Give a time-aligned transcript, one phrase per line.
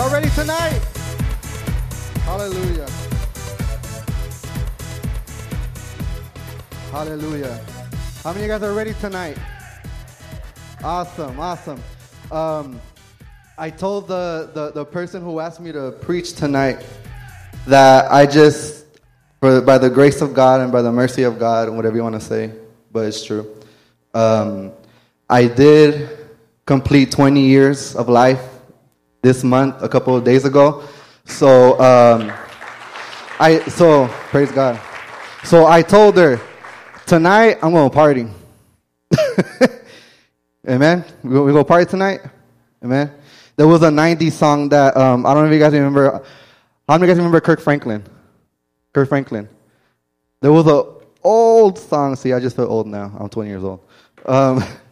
[0.00, 0.80] Y'all ready tonight?
[2.24, 2.88] Hallelujah.
[6.90, 7.60] Hallelujah.
[8.24, 9.36] How many of you guys are ready tonight?
[10.82, 11.82] Awesome, awesome.
[12.32, 12.80] Um,
[13.58, 16.82] I told the, the, the person who asked me to preach tonight
[17.66, 18.86] that I just,
[19.38, 22.02] for, by the grace of God and by the mercy of God, and whatever you
[22.02, 22.52] want to say,
[22.90, 23.54] but it's true.
[24.14, 24.72] Um,
[25.28, 26.08] I did
[26.64, 28.49] complete 20 years of life
[29.22, 30.84] this month, a couple of days ago.
[31.24, 32.32] So, um,
[33.38, 34.80] I so praise God.
[35.44, 36.40] So I told her
[37.06, 38.26] tonight I'm going to party.
[40.68, 41.04] Amen.
[41.22, 42.20] We go, we go party tonight.
[42.84, 43.12] Amen.
[43.56, 46.24] There was a '90s song that um, I don't know if you guys remember.
[46.88, 48.04] How many of you guys remember Kirk Franklin?
[48.92, 49.48] Kirk Franklin.
[50.40, 50.84] There was a
[51.22, 52.16] old song.
[52.16, 53.16] See, I just feel old now.
[53.18, 53.80] I'm 20 years old.
[54.26, 54.64] Um,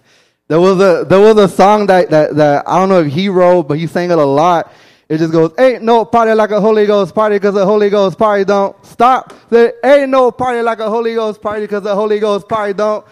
[0.48, 3.28] there was a there was a song that, that that I don't know if he
[3.28, 4.72] wrote, but he sang it a lot.
[5.08, 8.18] It just goes, ain't no party like a Holy Ghost party because the Holy Ghost
[8.18, 9.32] party don't stop.
[9.48, 13.06] There ain't no party like a Holy Ghost party because the Holy Ghost party don't.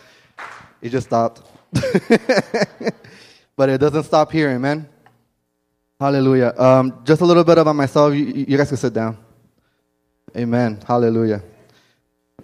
[0.83, 1.43] It just stopped.
[3.57, 4.87] but it doesn't stop here, amen.
[5.99, 6.53] Hallelujah.
[6.59, 8.15] Um, just a little bit about myself.
[8.15, 9.17] You, you guys can sit down.
[10.37, 10.79] Amen.
[10.87, 11.43] Hallelujah.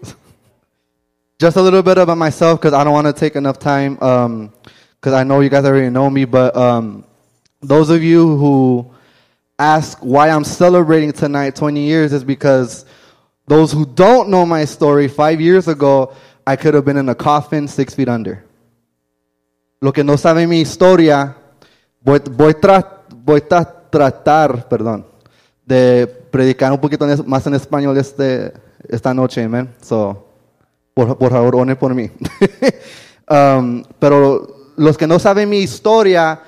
[1.38, 3.98] just a little bit about myself because I don't want to take enough time
[5.02, 6.24] because I know you guys already know me.
[6.24, 7.04] But um,
[7.60, 8.94] those of you who
[9.58, 12.86] ask why I'm celebrating tonight 20 years is because
[13.48, 16.14] those who don't know my story, five years ago,
[16.46, 18.44] I could have been in a coffin six feet under.
[19.80, 21.34] Lo que no sabe mi historia,
[22.00, 25.04] voy, voy, tra, voy a tratar, perdón,
[25.66, 28.52] de predicar un poquito más en español este,
[28.88, 29.74] esta noche, amen.
[29.82, 30.28] So,
[30.94, 32.08] por, por favor, ore por mí.
[33.28, 36.40] um, pero los que no saben mi historia,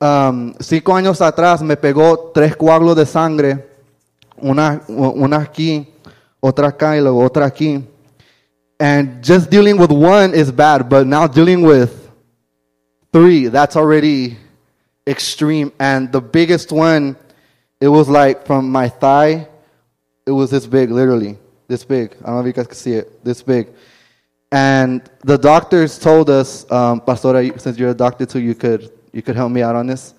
[0.00, 3.68] um, cinco años atrás me pegó tres coágulos de sangre,
[4.36, 5.88] una, una aquí,
[6.40, 7.84] otra acá y luego otra aquí.
[8.80, 11.90] And just dealing with one is bad, but now dealing with
[13.12, 14.38] three, that's already
[15.06, 15.72] extreme.
[15.80, 17.16] And the biggest one,
[17.80, 19.48] it was like from my thigh,
[20.26, 22.14] it was this big, literally, this big.
[22.22, 23.68] I don't know if you guys can see it, this big.
[24.50, 29.22] And the doctors told us, um, Pastora, since you're a doctor too, you could you
[29.22, 30.14] could help me out on this.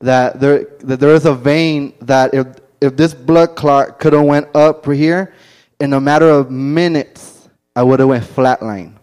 [0.00, 2.46] That there that there is a vein that if
[2.80, 5.32] if this blood clot could have went up here,
[5.80, 8.94] in a matter of minutes, I would have went flatline.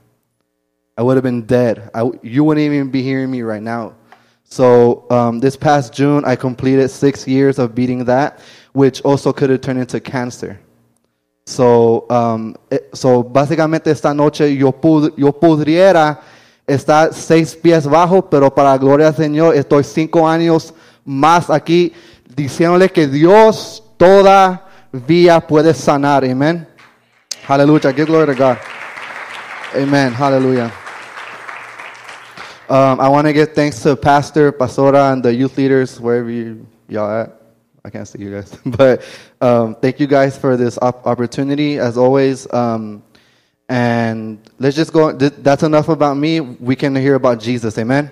[0.98, 1.90] I would have been dead.
[1.94, 3.96] I, you wouldn't even be hearing me right now.
[4.44, 8.42] So um, this past June, I completed six years of beating that,
[8.74, 10.60] which also could have turned into cancer.
[11.50, 12.54] So, um,
[12.94, 16.22] so básicamente esta noche yo, pud yo pudiera
[16.68, 20.72] estar seis pies bajo, pero para la gloria del Señor estoy cinco años
[21.04, 21.92] más aquí
[22.36, 26.24] diciéndole que Dios todavía puede sanar.
[26.24, 26.68] Amén.
[27.48, 27.92] Hallelujah.
[27.94, 28.58] Give glory to God.
[29.76, 30.14] Amen.
[30.14, 30.72] Hallelujah.
[32.70, 36.68] Um, I want to give thanks to Pastor, Pastora, and the youth leaders, wherever you,
[36.88, 37.39] y'all at.
[37.84, 38.58] I can't see you guys.
[38.66, 39.04] but
[39.42, 42.52] um, thank you guys for this op- opportunity, as always.
[42.54, 43.04] Um,
[43.68, 45.12] and let's just go.
[45.12, 46.40] That's enough about me.
[46.40, 47.78] We can hear about Jesus.
[47.78, 48.12] Amen.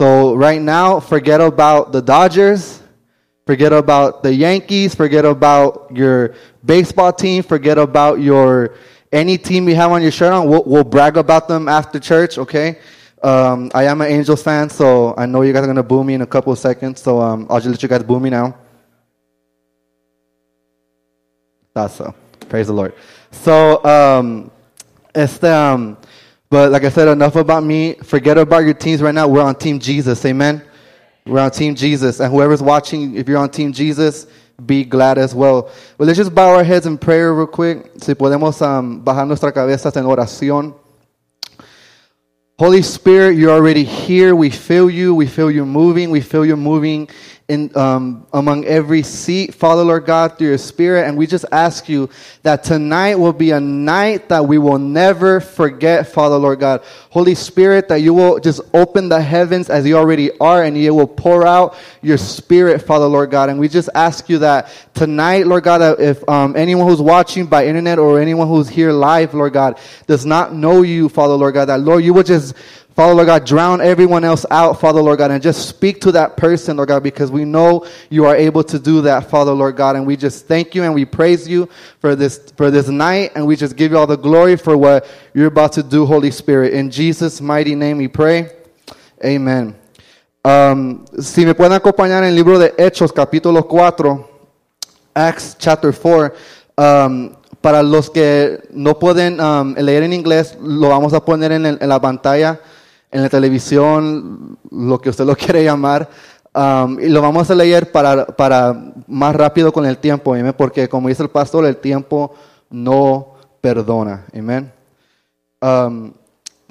[0.00, 2.82] So, right now, forget about the Dodgers.
[3.46, 4.94] Forget about the Yankees.
[4.94, 6.34] Forget about your
[6.64, 7.42] baseball team.
[7.42, 8.74] Forget about your
[9.12, 10.48] any team you have on your shirt on.
[10.48, 12.78] We'll, we'll brag about them after church, okay?
[13.22, 16.14] Um, I am an Angels fan, so I know you guys are to boo me
[16.14, 17.00] in a couple of seconds.
[17.00, 18.56] So um, I'll just let you guys boo me now.
[21.74, 22.14] That's so.
[22.48, 22.94] Praise the Lord.
[23.32, 24.50] So, um,
[25.12, 25.96] este, um,
[26.48, 27.94] but like I said, enough about me.
[27.94, 29.26] Forget about your teams right now.
[29.26, 30.24] We're on Team Jesus.
[30.24, 30.62] Amen.
[31.26, 32.20] We're on Team Jesus.
[32.20, 34.28] And whoever's watching, if you're on Team Jesus,
[34.64, 35.72] be glad as well.
[35.98, 37.90] Well, let's just bow our heads in prayer real quick.
[37.98, 40.76] Si podemos um, bajar nuestra cabezas en oración.
[42.56, 44.36] Holy Spirit, you're already here.
[44.36, 45.12] We feel you.
[45.12, 46.12] We feel you moving.
[46.12, 47.08] We feel you moving
[47.46, 51.06] in um, among every seat, Father Lord God, through your Spirit.
[51.06, 52.08] And we just ask you
[52.42, 56.82] that tonight will be a night that we will never forget, Father Lord God.
[57.10, 60.94] Holy Spirit, that you will just open the heavens as you already are, and you
[60.94, 63.50] will pour out your Spirit, Father Lord God.
[63.50, 67.66] And we just ask you that tonight, Lord God, if um, anyone who's watching by
[67.66, 71.66] internet or anyone who's here live, Lord God, does not know you, Father Lord God,
[71.66, 72.54] that Lord, you would just
[72.94, 76.36] Father, Lord God, drown everyone else out, Father, Lord God, and just speak to that
[76.36, 79.96] person, Lord God, because we know you are able to do that, Father, Lord God.
[79.96, 81.68] And we just thank you and we praise you
[81.98, 83.32] for this, for this night.
[83.34, 86.30] And we just give you all the glory for what you're about to do, Holy
[86.30, 86.72] Spirit.
[86.72, 88.50] In Jesus' mighty name we pray.
[89.24, 89.74] Amen.
[90.44, 94.30] Um, si me pueden acompañar en el libro de Hechos, capítulo 4,
[95.16, 96.32] Acts chapter 4.
[96.78, 101.64] Um, para los que no pueden um, leer en inglés, lo vamos a poner en,
[101.66, 102.60] el- en la pantalla,
[103.14, 106.10] en la televisión, lo que usted lo quiere llamar.
[106.52, 110.88] Um, y lo vamos a leer para, para más rápido con el tiempo, amén, porque
[110.88, 112.34] como dice el pastor, el tiempo
[112.70, 114.24] no perdona.
[114.32, 114.72] Amén.
[115.62, 116.12] Um,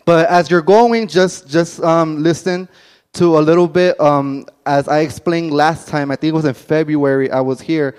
[0.06, 2.68] but as you're going, just just um, listen
[3.14, 4.00] to a little bit.
[4.00, 7.32] Um, as I explained last time, I think it was in February.
[7.32, 7.96] I was here.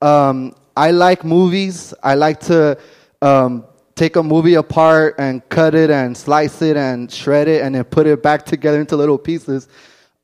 [0.00, 1.94] Um, I like movies.
[2.02, 2.76] I like to
[4.02, 7.84] take a movie apart and cut it and slice it and shred it and then
[7.84, 9.68] put it back together into little pieces.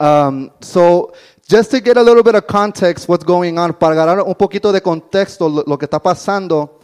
[0.01, 1.15] Um, so
[1.49, 4.73] just to get a little bit of context, what's going on, para ganar un poquito
[4.73, 6.81] de contexto, lo, que está pasando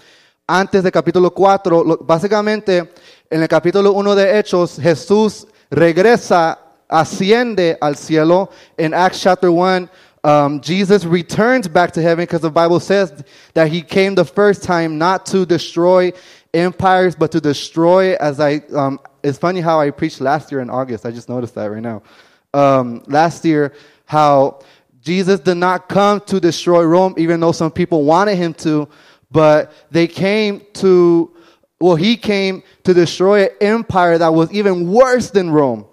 [0.47, 2.89] antes del capítulo 4, lo- básicamente
[3.29, 8.51] en el capítulo 1 de Hechos, Jesús regresa, asciende al cielo.
[8.79, 9.91] In Acts chapter 1,
[10.23, 13.13] um, Jesus returns back to heaven because the Bible says
[13.55, 16.13] that he came the first time not to destroy
[16.55, 20.71] empires, but to destroy, as I, um, it's funny how I preached last year in
[20.71, 21.05] August.
[21.05, 22.03] I just noticed that right now.
[22.53, 23.73] Um, last year,
[24.07, 24.61] how
[25.01, 28.89] Jesus did not come to destroy Rome, even though some people wanted him to,
[29.31, 31.31] but they came to,
[31.81, 35.87] well, he came to destroy an empire that was even worse than Rome,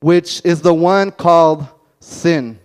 [0.00, 1.66] which is the one called
[2.00, 2.58] sin.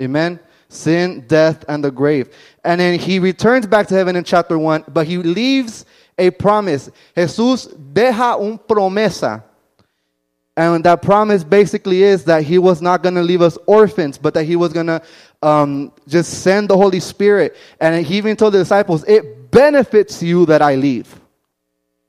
[0.00, 0.38] Amen?
[0.68, 2.28] Sin, death, and the grave.
[2.64, 5.86] And then he returns back to heaven in chapter 1, but he leaves
[6.18, 6.90] a promise.
[7.16, 9.42] Jesús deja un promesa.
[10.56, 14.32] And that promise basically is that he was not going to leave us orphans, but
[14.34, 15.02] that he was going to
[15.42, 17.56] um, just send the Holy Spirit.
[17.78, 21.20] And he even told the disciples, It benefits you that I leave.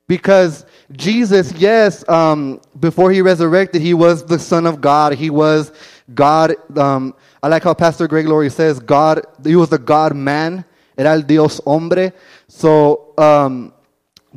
[0.07, 5.15] Because Jesus, yes, um, before he resurrected, he was the Son of God.
[5.15, 5.73] He was
[6.13, 6.55] God.
[6.77, 7.13] Um,
[7.43, 10.63] I like how Pastor Greg Laurie says, God, he was the God man.
[10.97, 12.13] Era el Dios hombre.
[12.47, 13.73] So um,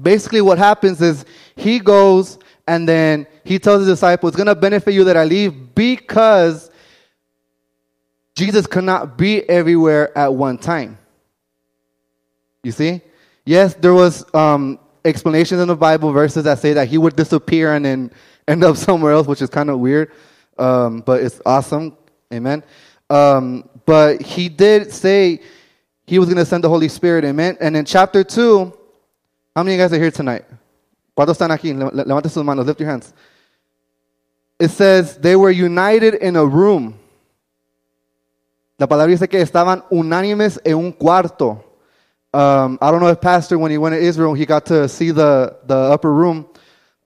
[0.02, 1.24] basically, what happens is
[1.56, 5.24] he goes and then he tells his disciples, It's going to benefit you that I
[5.24, 6.70] leave because
[8.34, 10.98] Jesus cannot be everywhere at one time.
[12.62, 13.00] You see?
[13.44, 17.74] Yes, there was um, explanations in the Bible, verses that say that he would disappear
[17.74, 18.12] and then
[18.46, 20.12] end up somewhere else, which is kind of weird,
[20.58, 21.96] um, but it's awesome.
[22.32, 22.62] Amen.
[23.08, 25.40] Um, but he did say
[26.06, 27.24] he was going to send the Holy Spirit.
[27.24, 27.56] Amen.
[27.60, 28.72] And in chapter 2,
[29.54, 30.44] how many of you guys are here tonight?
[31.16, 31.72] ¿Cuántos están aquí?
[31.76, 32.66] Le- le- Levante sus manos.
[32.66, 33.12] Lift your hands.
[34.58, 36.98] It says they were united in a room.
[38.78, 41.62] La palabra dice que estaban unánimes en un cuarto.
[42.32, 45.10] Um, I don't know if Pastor, when he went to Israel, he got to see
[45.10, 46.46] the, the upper room.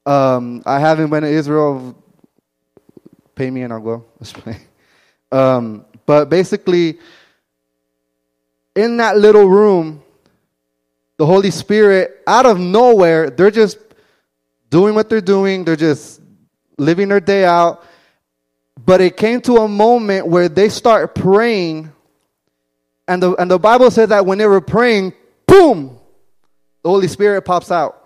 [0.06, 1.96] Um, I haven't been to Israel.
[3.34, 4.04] Pay me and I'll go.
[5.32, 6.98] Um, but basically,
[8.76, 10.03] in that little room,
[11.16, 13.78] the Holy Spirit, out of nowhere, they're just
[14.70, 15.64] doing what they're doing.
[15.64, 16.20] They're just
[16.78, 17.84] living their day out.
[18.84, 21.92] But it came to a moment where they start praying
[23.06, 25.12] and the, and the Bible says that when they were praying,
[25.46, 25.98] boom,
[26.82, 28.00] the Holy Spirit pops out.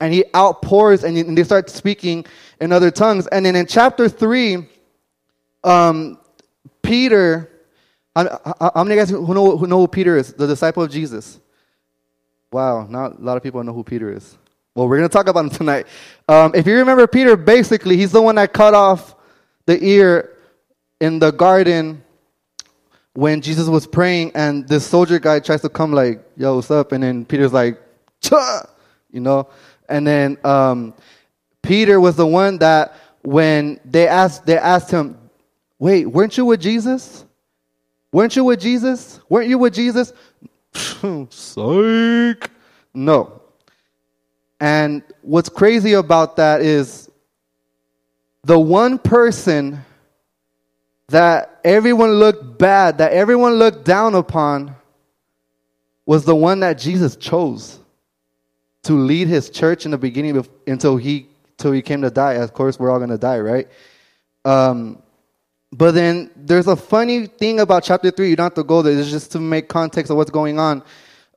[0.00, 2.24] And he outpours and, and they start speaking
[2.60, 3.26] in other tongues.
[3.26, 4.68] And then in chapter 3,
[5.64, 6.18] um,
[6.82, 7.50] Peter,
[8.14, 8.40] how,
[8.74, 10.32] how- many guys who know, who know who Peter is?
[10.32, 11.40] The disciple of Jesus.
[12.50, 14.36] Wow, not a lot of people know who Peter is.
[14.74, 15.86] Well, we're going to talk about him tonight.
[16.28, 19.14] Um, if you remember Peter, basically, he's the one that cut off
[19.66, 20.36] the ear
[21.00, 22.02] in the garden
[23.14, 26.92] when Jesus was praying and this soldier guy tries to come like, yo, what's up?
[26.92, 27.80] And then Peter's like,
[28.20, 28.62] Chah!
[29.10, 29.48] you know?
[29.88, 30.94] And then um,
[31.62, 35.18] Peter was the one that when they asked, they asked him,
[35.78, 37.24] wait, weren't you with Jesus?
[38.12, 39.20] Weren't you with Jesus?
[39.28, 40.12] Weren't you with Jesus?
[41.30, 42.50] Psych.
[42.94, 43.42] No.
[44.60, 47.10] And what's crazy about that is
[48.44, 49.84] the one person
[51.08, 54.74] that everyone looked bad, that everyone looked down upon,
[56.06, 57.78] was the one that Jesus chose
[58.82, 62.34] to lead his church in the beginning of, until he until he came to die.
[62.34, 63.68] Of course, we're all going to die, right?
[64.44, 65.02] Um,
[65.72, 68.30] but then there's a funny thing about chapter three.
[68.30, 68.98] You don't have to go there.
[68.98, 70.82] It's just to make context of what's going on.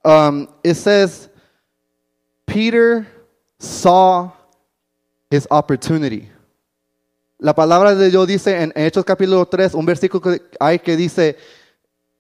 [0.05, 1.29] Um, it says
[2.45, 3.07] Peter
[3.59, 4.31] saw
[5.29, 6.29] his opportunity.
[7.39, 11.37] La palabra de Dios dice en Hechos capítulo 3, un versículo que hay que dice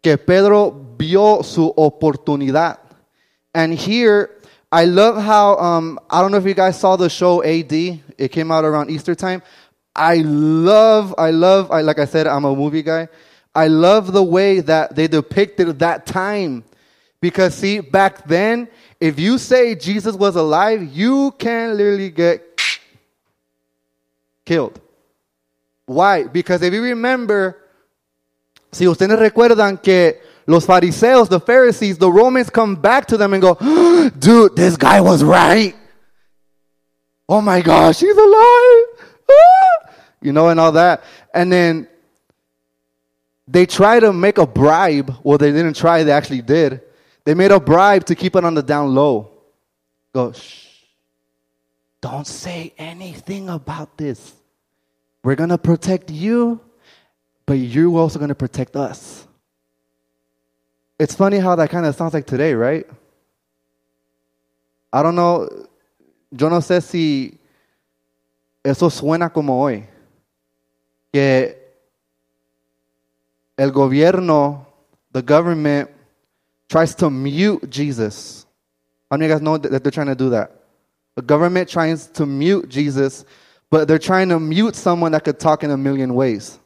[0.01, 2.79] que Pedro vio su oportunidad.
[3.53, 4.41] And here,
[4.71, 7.71] I love how, um, I don't know if you guys saw the show AD.
[7.71, 9.43] It came out around Easter time.
[9.95, 13.09] I love, I love, I, like I said, I'm a movie guy.
[13.53, 16.63] I love the way that they depicted that time.
[17.19, 18.67] Because, see, back then,
[18.99, 22.43] if you say Jesus was alive, you can literally get
[24.45, 24.79] killed.
[25.85, 26.23] Why?
[26.23, 27.57] Because if you remember,
[28.71, 33.41] si ustedes recuerdan que los fariseos, the Pharisees, the Romans come back to them and
[33.41, 33.55] go,
[34.19, 35.75] dude, this guy was right.
[37.27, 38.80] Oh my gosh, he's alive.
[40.21, 41.03] You know, and all that.
[41.33, 41.87] And then
[43.47, 45.15] they try to make a bribe.
[45.23, 46.81] Well, they didn't try, they actually did.
[47.25, 49.31] They made a bribe to keep it on the down low.
[50.13, 50.67] Go, shh.
[52.01, 54.33] Don't say anything about this.
[55.23, 56.59] We're going to protect you,
[57.45, 59.27] but you're also going to protect us.
[60.97, 62.87] It's funny how that kind of sounds like today, right?
[64.93, 65.47] I don't know.
[66.31, 67.37] Yo no sé si
[68.63, 69.87] eso suena como hoy.
[71.13, 71.55] Que
[73.57, 74.65] el gobierno,
[75.11, 75.89] the government,
[76.69, 78.45] tries to mute Jesus.
[79.09, 80.51] How many of you guys know that they're trying to do that?
[81.15, 83.25] The government tries to mute Jesus,
[83.69, 86.57] but they're trying to mute someone that could talk in a million ways,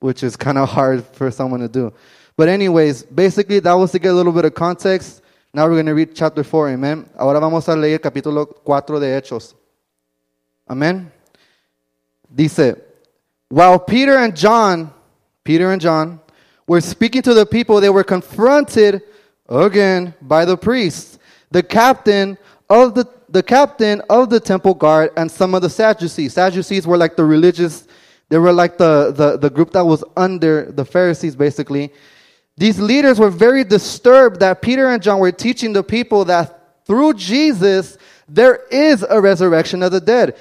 [0.00, 1.92] which is kind of hard for someone to do.
[2.36, 5.22] But, anyways, basically, that was to get a little bit of context.
[5.54, 7.08] Now we're going to read chapter 4, amen.
[7.18, 9.54] Ahora vamos a leer capítulo 4 de Hechos.
[10.68, 11.10] Amen.
[12.34, 12.76] Dice,
[13.52, 14.94] while Peter and John,
[15.44, 16.20] Peter and John,
[16.66, 19.02] were speaking to the people, they were confronted
[19.46, 21.18] again by the priests,
[21.50, 22.38] the captain
[22.70, 26.32] of the, the captain of the temple guard, and some of the Sadducees.
[26.32, 27.86] Sadducees were like the religious,
[28.30, 31.92] they were like the, the, the group that was under the Pharisees, basically.
[32.56, 37.12] These leaders were very disturbed that Peter and John were teaching the people that through
[37.14, 40.38] Jesus, there is a resurrection of the dead.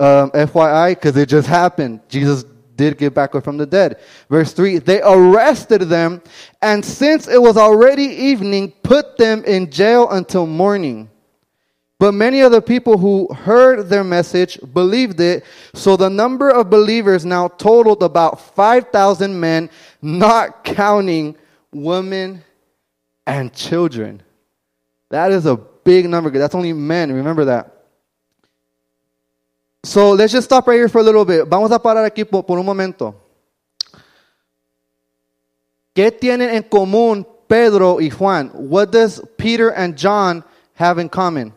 [0.00, 2.00] Um, FYI, because it just happened.
[2.08, 2.44] Jesus
[2.82, 4.00] did get back up from the dead.
[4.28, 6.20] Verse 3 They arrested them,
[6.60, 11.08] and since it was already evening, put them in jail until morning.
[11.98, 16.68] But many of the people who heard their message believed it, so the number of
[16.68, 19.70] believers now totaled about 5,000 men,
[20.00, 21.36] not counting
[21.72, 22.42] women
[23.24, 24.20] and children.
[25.10, 26.30] That is a big number.
[26.30, 27.12] That's only men.
[27.12, 27.71] Remember that.
[29.84, 31.46] So let's just stop right here for a little bit.
[31.48, 33.14] Vamos a parar aquí por, por un momento.
[35.94, 38.50] ¿Qué tienen en común Pedro y Juan?
[38.54, 41.52] What does Peter and John have in common?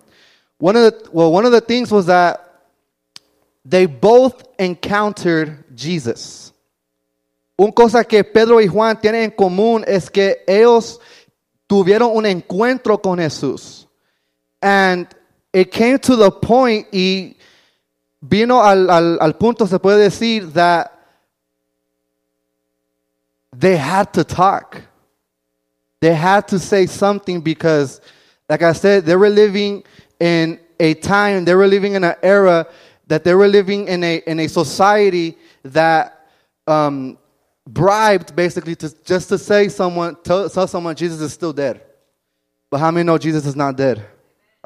[0.57, 2.41] One of the well, one of the things was that
[3.63, 6.51] they both encountered Jesus.
[7.57, 10.99] Un cosa que Pedro y Juan tienen en común es que ellos
[11.67, 13.85] tuvieron un encuentro con Jesús.
[14.61, 15.07] And
[15.53, 17.34] it came to the point y
[18.29, 20.91] vino al, al, al punto, se puede decir, that
[23.51, 24.81] they had to talk.
[26.01, 28.01] They had to say something because,
[28.49, 29.83] like I said, they were living
[30.19, 32.67] in a time, they were living in an era
[33.07, 36.27] that they were living in a, in a society that
[36.67, 37.17] um,
[37.67, 41.81] bribed basically to, just to say someone, tell, tell someone Jesus is still dead.
[42.69, 44.05] But how many know Jesus is not dead?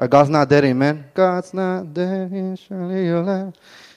[0.00, 1.04] Or God's not dead, amen?
[1.12, 3.52] God's not dead, surely alive.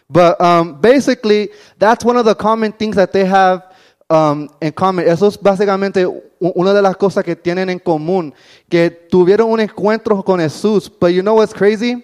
[0.10, 3.74] But um, basically, that's one of the common things that they have
[4.10, 5.07] um, en common.
[5.07, 6.05] Eso es básicamente
[6.41, 8.33] una de las cosas que tienen en común.
[8.69, 10.89] Que tuvieron un encuentro con Jesús.
[10.89, 12.03] But you know what's crazy?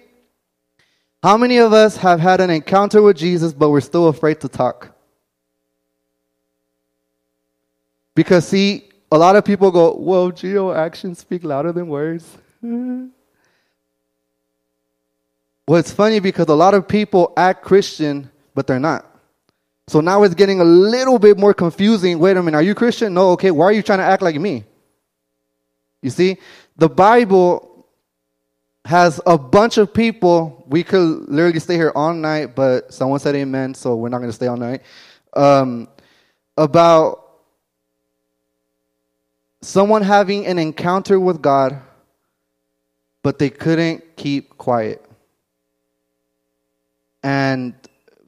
[1.22, 4.48] How many of us have had an encounter with Jesus, but we're still afraid to
[4.48, 4.96] talk?
[8.14, 12.24] Because, see, a lot of people go, well, Gio, actions speak louder than words.
[15.70, 19.06] Well, it's funny because a lot of people act Christian, but they're not.
[19.86, 22.18] So now it's getting a little bit more confusing.
[22.18, 23.14] Wait a minute, are you Christian?
[23.14, 24.64] No, okay, why are you trying to act like me?
[26.02, 26.38] You see,
[26.76, 27.86] the Bible
[28.84, 30.64] has a bunch of people.
[30.66, 34.30] We could literally stay here all night, but someone said amen, so we're not going
[34.30, 34.82] to stay all night.
[35.34, 35.86] Um,
[36.56, 37.30] about
[39.62, 41.80] someone having an encounter with God,
[43.22, 45.06] but they couldn't keep quiet.
[47.22, 47.74] And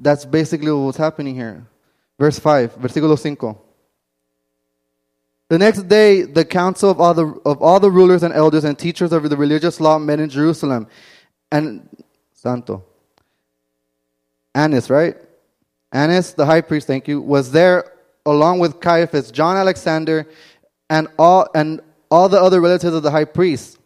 [0.01, 1.67] that's basically what's happening here.
[2.19, 3.57] Verse 5, versículo 5.
[5.49, 8.79] The next day, the council of all the, of all the rulers and elders and
[8.79, 10.87] teachers of the religious law met in Jerusalem.
[11.51, 11.89] And,
[12.33, 12.85] Santo.
[14.55, 15.17] Annas, right?
[15.93, 17.93] Annas, the high priest, thank you, was there
[18.25, 20.27] along with Caiaphas, John Alexander,
[20.89, 21.81] and all, and
[22.11, 23.79] all the other relatives of the high priest.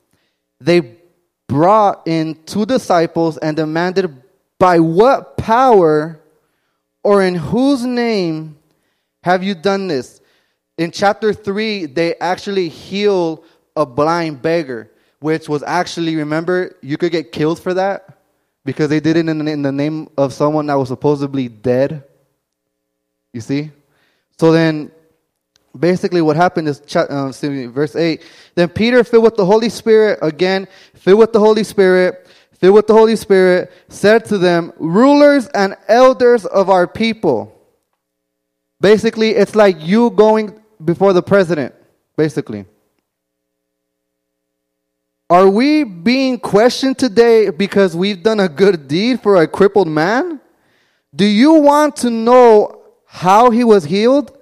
[0.60, 0.96] They
[1.48, 4.22] brought in two disciples and demanded
[4.58, 6.20] by what power
[7.02, 8.56] or in whose name
[9.22, 10.20] have you done this?
[10.78, 13.44] In chapter 3, they actually heal
[13.74, 18.18] a blind beggar, which was actually, remember, you could get killed for that
[18.64, 22.04] because they did it in the, in the name of someone that was supposedly dead.
[23.32, 23.70] You see?
[24.38, 24.90] So then,
[25.78, 27.32] basically, what happened is, uh,
[27.70, 28.22] verse 8.
[28.54, 32.25] Then Peter, filled with the Holy Spirit, again, filled with the Holy Spirit,
[32.56, 37.52] filled with the Holy Spirit, said to them, Rulers and elders of our people.
[38.80, 41.74] Basically, it's like you going before the president,
[42.16, 42.66] basically.
[45.28, 50.40] Are we being questioned today because we've done a good deed for a crippled man?
[51.14, 54.35] Do you want to know how he was healed?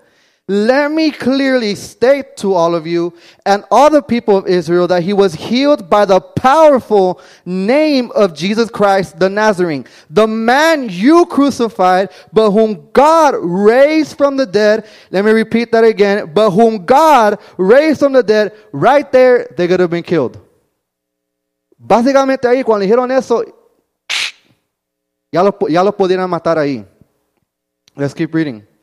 [0.47, 3.15] Let me clearly state to all of you
[3.47, 8.35] and all the people of Israel that he was healed by the powerful name of
[8.35, 14.87] Jesus Christ the Nazarene, the man you crucified, but whom God raised from the dead.
[15.11, 16.31] Let me repeat that again.
[16.35, 20.39] But whom God raised from the dead, right there, they could have been killed.
[21.79, 23.45] Básicamente ahí, cuando dijeron eso,
[25.33, 26.85] ya lo, ya lo pudieran matar ahí.
[27.97, 28.74] Let's keep reading.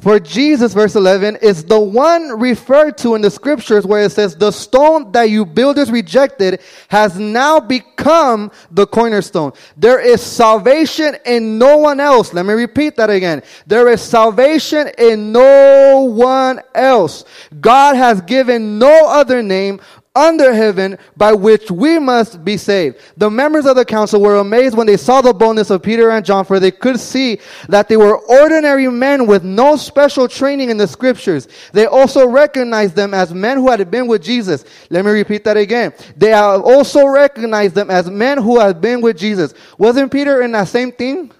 [0.00, 4.34] For Jesus, verse 11, is the one referred to in the scriptures where it says,
[4.34, 9.52] The stone that you builders rejected has now become the cornerstone.
[9.76, 12.34] There is salvation in no one else.
[12.34, 13.44] Let me repeat that again.
[13.68, 17.24] There is salvation in no one else.
[17.60, 19.80] God has given no other name
[20.14, 22.98] under heaven by which we must be saved.
[23.16, 26.24] The members of the council were amazed when they saw the boldness of Peter and
[26.24, 30.76] John, for they could see that they were ordinary men with no special training in
[30.76, 31.48] the scriptures.
[31.72, 34.64] They also recognized them as men who had been with Jesus.
[34.88, 35.92] Let me repeat that again.
[36.16, 39.52] They also recognized them as men who had been with Jesus.
[39.78, 41.32] Wasn't Peter in that same thing?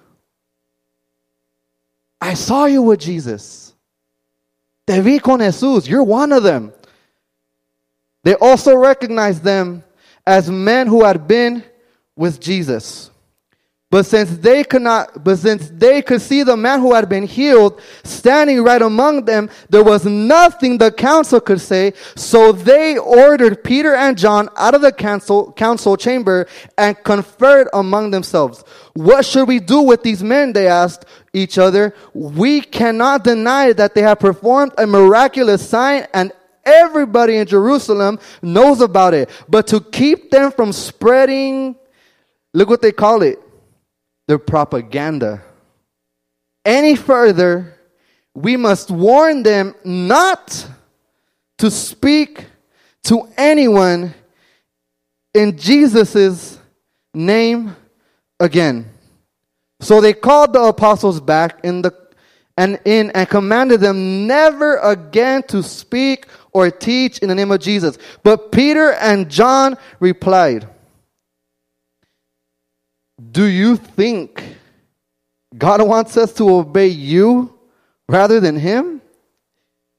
[2.20, 3.74] I saw you with Jesus.
[4.86, 5.88] Te vi con Jesús.
[5.88, 6.72] You're one of them.
[8.24, 9.84] They also recognized them
[10.26, 11.62] as men who had been
[12.16, 13.10] with Jesus.
[13.94, 17.28] But since they could not, but since they could see the man who had been
[17.28, 21.92] healed standing right among them, there was nothing the council could say.
[22.16, 28.10] So they ordered Peter and John out of the council, council chamber and conferred among
[28.10, 28.64] themselves.
[28.94, 30.52] What should we do with these men?
[30.52, 31.94] They asked each other.
[32.14, 36.32] We cannot deny that they have performed a miraculous sign and
[36.66, 39.30] Everybody in Jerusalem knows about it.
[39.48, 41.76] But to keep them from spreading,
[42.52, 43.38] look what they call it
[44.26, 45.42] their propaganda.
[46.64, 47.78] Any further,
[48.34, 50.66] we must warn them not
[51.58, 52.46] to speak
[53.04, 54.14] to anyone
[55.34, 56.58] in Jesus'
[57.12, 57.76] name
[58.40, 58.90] again.
[59.80, 61.92] So they called the apostles back in the
[62.56, 67.60] and in and commanded them never again to speak or teach in the name of
[67.60, 67.98] Jesus.
[68.22, 70.68] But Peter and John replied,
[73.32, 74.42] Do you think
[75.56, 77.58] God wants us to obey you
[78.08, 79.02] rather than Him?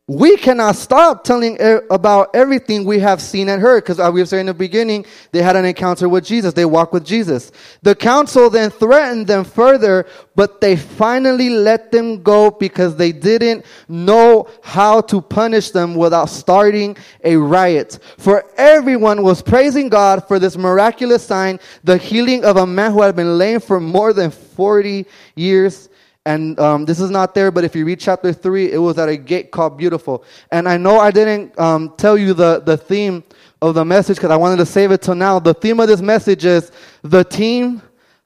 [0.08, 1.58] We cannot stop telling
[1.90, 5.04] about everything we have seen and heard because uh, we were saying in the beginning
[5.32, 6.54] they had an encounter with jesus.
[6.54, 7.52] They walked with jesus.
[7.82, 13.66] The council then threatened them further but they finally let them go because they didn't
[13.88, 17.98] know how to punish them without starting a riot.
[18.20, 23.02] For everyone was praising god for this miraculous sign the healing of a man who
[23.02, 25.90] had been lame for more than 40 years
[26.26, 29.08] and um, this is not there, but if you read chapter 3, it was at
[29.08, 30.24] a gate called Beautiful.
[30.52, 33.24] And I know I didn't um, tell you the, the theme
[33.62, 35.38] of the message because I wanted to save it till now.
[35.38, 36.72] The theme of this message is
[37.04, 37.82] the team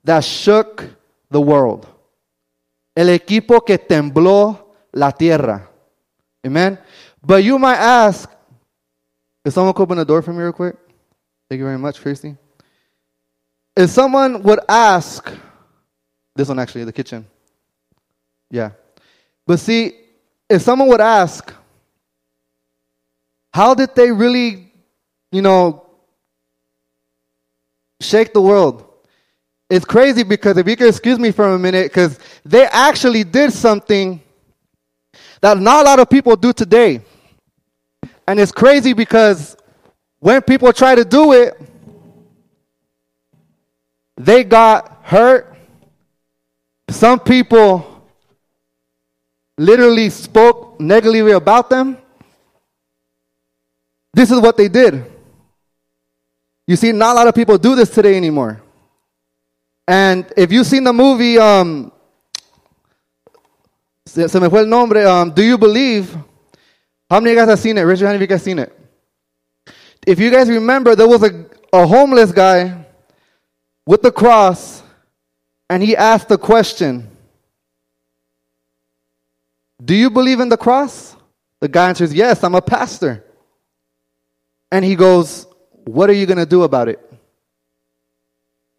[0.05, 0.85] that shook
[1.29, 1.87] the world.
[2.95, 4.59] El equipo que tembló
[4.93, 5.67] la tierra.
[6.45, 6.79] Amen?
[7.21, 8.29] But you might ask,
[9.43, 10.75] if someone could open the door for me real quick?
[11.49, 12.37] Thank you very much, Christy.
[13.75, 15.29] If someone would ask,
[16.35, 17.27] this one actually, the kitchen.
[18.49, 18.71] Yeah.
[19.45, 19.93] But see,
[20.49, 21.53] if someone would ask,
[23.53, 24.71] how did they really,
[25.31, 25.85] you know,
[28.01, 28.85] shake the world?
[29.69, 33.53] It's crazy because if you could excuse me for a minute, because they actually did
[33.53, 34.21] something
[35.41, 37.01] that not a lot of people do today.
[38.27, 39.55] And it's crazy because
[40.19, 41.59] when people try to do it,
[44.17, 45.55] they got hurt.
[46.89, 47.88] Some people
[49.59, 51.97] literally spoke negatively about them,
[54.13, 55.05] this is what they did.
[56.67, 58.61] You see, not a lot of people do this today anymore.
[59.87, 61.91] And if you've seen the movie, um,
[64.05, 65.05] Se, me fue el nombre.
[65.05, 66.15] Um, do you believe?
[67.09, 67.81] How many of you guys have seen it?
[67.81, 68.75] Raise your hand if you guys seen it.
[70.05, 72.85] If you guys remember, there was a, a homeless guy
[73.85, 74.81] with the cross,
[75.69, 77.08] and he asked the question
[79.83, 81.15] Do you believe in the cross?
[81.59, 83.23] The guy answers, Yes, I'm a pastor.
[84.71, 85.47] And he goes,
[85.85, 86.99] What are you going to do about it?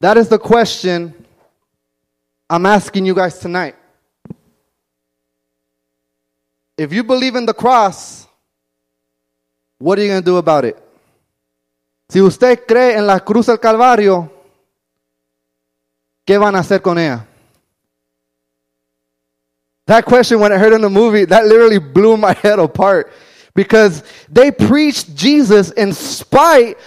[0.01, 1.15] That is the question
[2.49, 3.77] I'm asking you guys tonight.
[6.77, 8.27] If you believe in the cross,
[9.79, 10.77] what are you going to do about it?
[12.09, 14.33] Si usted cree en la cruz del Calvario,
[16.27, 17.27] ¿qué van a hacer con ella?
[19.91, 23.13] That question, when I heard in the movie, that literally blew my head apart
[23.57, 26.79] because they preached Jesus in spite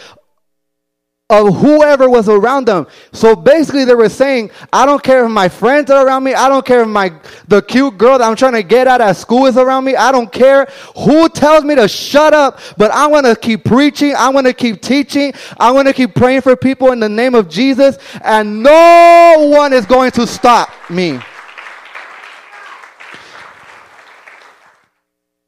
[1.30, 2.88] of whoever was around them.
[3.12, 6.34] So basically they were saying, I don't care if my friends are around me.
[6.34, 7.12] I don't care if my,
[7.50, 9.98] the cute girl that I'm trying to get at at school is around me.
[9.98, 14.16] I don't care who tells me to shut up, but I want to keep preaching.
[14.16, 15.34] I want to keep teaching.
[15.58, 19.74] I want to keep praying for people in the name of Jesus and no one
[19.74, 21.20] is going to stop me.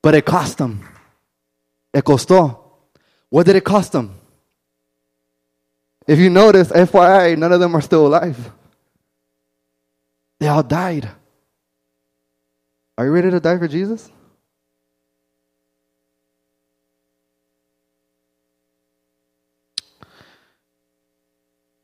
[0.06, 0.88] But it cost them.
[1.92, 2.60] It costó.
[3.30, 4.14] What did it cost them?
[6.06, 8.52] If you notice, FYI, none of them are still alive.
[10.40, 11.10] They all died.
[13.00, 14.08] Are you ready to die for Jesus?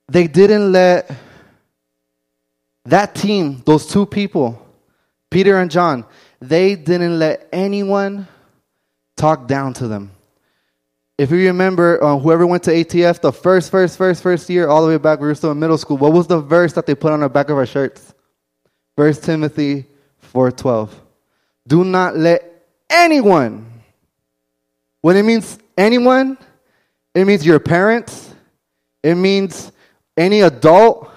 [0.10, 1.12] They didn't let
[2.86, 4.64] that team, those two people,
[5.32, 6.06] Peter and John,
[6.40, 8.28] they didn't let anyone
[9.16, 10.12] talk down to them.
[11.18, 14.84] If you remember, uh, whoever went to ATF the first, first, first, first year, all
[14.84, 15.98] the way back, we were still in middle school.
[15.98, 18.14] What was the verse that they put on the back of our shirts?
[18.98, 19.86] First Timothy
[20.18, 21.00] four twelve.
[21.68, 23.72] Do not let anyone.
[25.02, 26.38] When it means anyone,
[27.14, 28.34] it means your parents.
[29.04, 29.72] It means
[30.18, 31.12] any adult,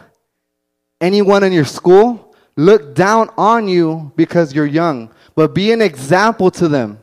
[1.00, 2.23] anyone in your school.
[2.56, 6.98] Look down on you because you're young, but be an example to them.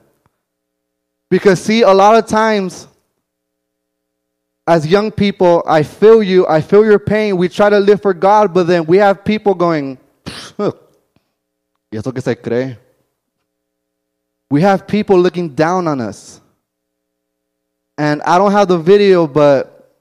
[1.30, 2.88] Because, see, a lot of times,
[4.68, 7.38] as young people, I feel you, I feel your pain.
[7.38, 9.98] We try to live for God, but then we have people going,
[11.92, 12.78] ¿Y eso que se cree?
[14.50, 16.40] We have people looking down on us.
[17.98, 19.96] And I don't have the video, but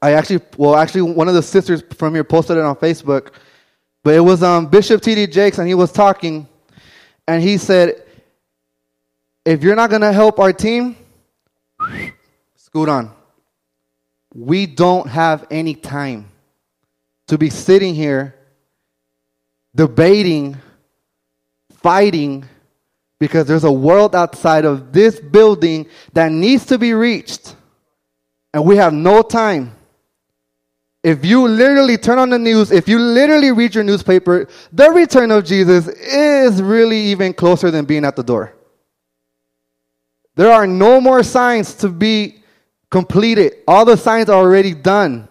[0.00, 3.32] I actually, well, actually, one of the sisters from here posted it on Facebook.
[4.04, 5.28] But it was um, Bishop T.D.
[5.28, 6.46] Jakes, and he was talking,
[7.26, 8.04] and he said,
[9.44, 10.96] if you're not going to help our team,
[12.56, 13.10] scoot on.
[14.34, 16.28] We don't have any time
[17.28, 18.34] to be sitting here
[19.74, 20.56] debating,
[21.72, 22.44] fighting,
[23.18, 27.56] because there's a world outside of this building that needs to be reached.
[28.52, 29.73] And we have no time.
[31.04, 35.30] If you literally turn on the news, if you literally read your newspaper, the return
[35.30, 38.54] of Jesus is really even closer than being at the door.
[40.34, 42.42] There are no more signs to be
[42.90, 43.56] completed.
[43.68, 45.28] All the signs are already done.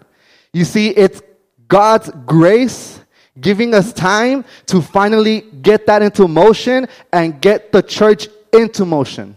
[0.53, 1.23] You see, it's
[1.67, 2.99] God's grace
[3.39, 9.35] giving us time to finally get that into motion and get the church into motion.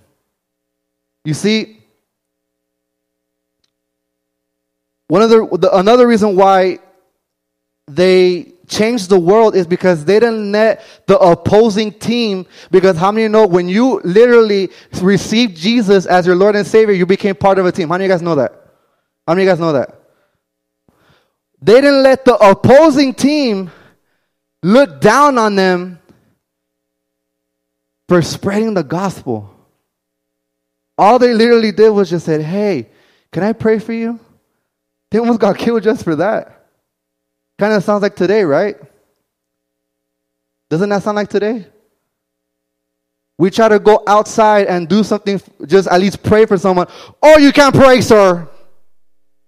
[1.24, 1.75] You see,
[5.08, 6.78] one of the, the another reason why
[7.86, 13.28] they changed the world is because they didn't let the opposing team because how many
[13.28, 17.66] know when you literally received jesus as your lord and savior you became part of
[17.66, 17.88] a team?
[17.88, 18.52] How many of you guys know that?
[19.26, 20.00] How many of you guys know that?
[21.62, 23.70] They didn't let the opposing team
[24.62, 26.00] look down on them
[28.08, 29.52] for spreading the gospel.
[30.98, 32.88] All they literally did was just said hey
[33.30, 34.18] can i pray for you
[35.16, 36.68] they almost got killed just for that
[37.58, 38.76] Kind of sounds like today, right?
[40.68, 41.64] Doesn't that sound like today?
[43.38, 46.86] We try to go outside and do something, just at least pray for someone.
[47.22, 48.46] Oh, you can't pray, sir.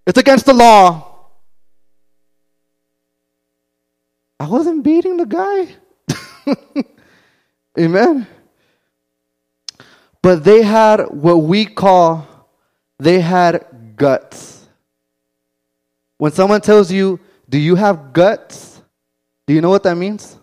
[0.07, 1.26] It's against the law.
[4.40, 6.85] I wasn't beating the guy.
[7.78, 8.26] Amen.
[10.22, 12.26] But they had what we call,
[12.98, 14.57] they had guts.
[16.18, 18.83] When someone tells you, do you have guts?
[19.46, 20.37] Do you know what that means?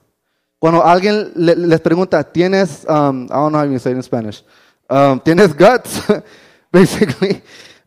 [0.60, 4.02] Cuando alguien le, les pregunta, ¿tienes, um, I don't know how you say it in
[4.02, 4.42] Spanish,
[4.90, 6.02] um, ¿tienes guts?
[6.72, 7.42] Basically,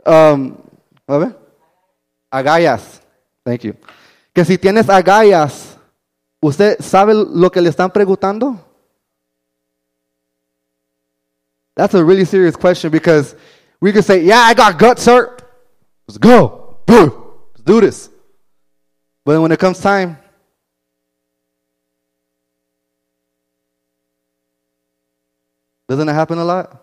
[0.06, 0.56] um,
[1.08, 1.36] a ver,
[2.30, 3.00] agallas.
[3.44, 3.74] Thank you.
[4.32, 5.76] Que si tienes agallas,
[6.40, 8.60] ¿usted sabe lo que le están preguntando?
[11.74, 13.34] That's a really serious question because
[13.80, 15.36] we could say, Yeah, I got guts, sir.
[16.06, 16.76] Let's go.
[16.86, 17.17] Let's
[17.68, 18.08] do this.
[19.24, 20.16] But when it comes time,
[25.86, 26.82] doesn't it happen a lot?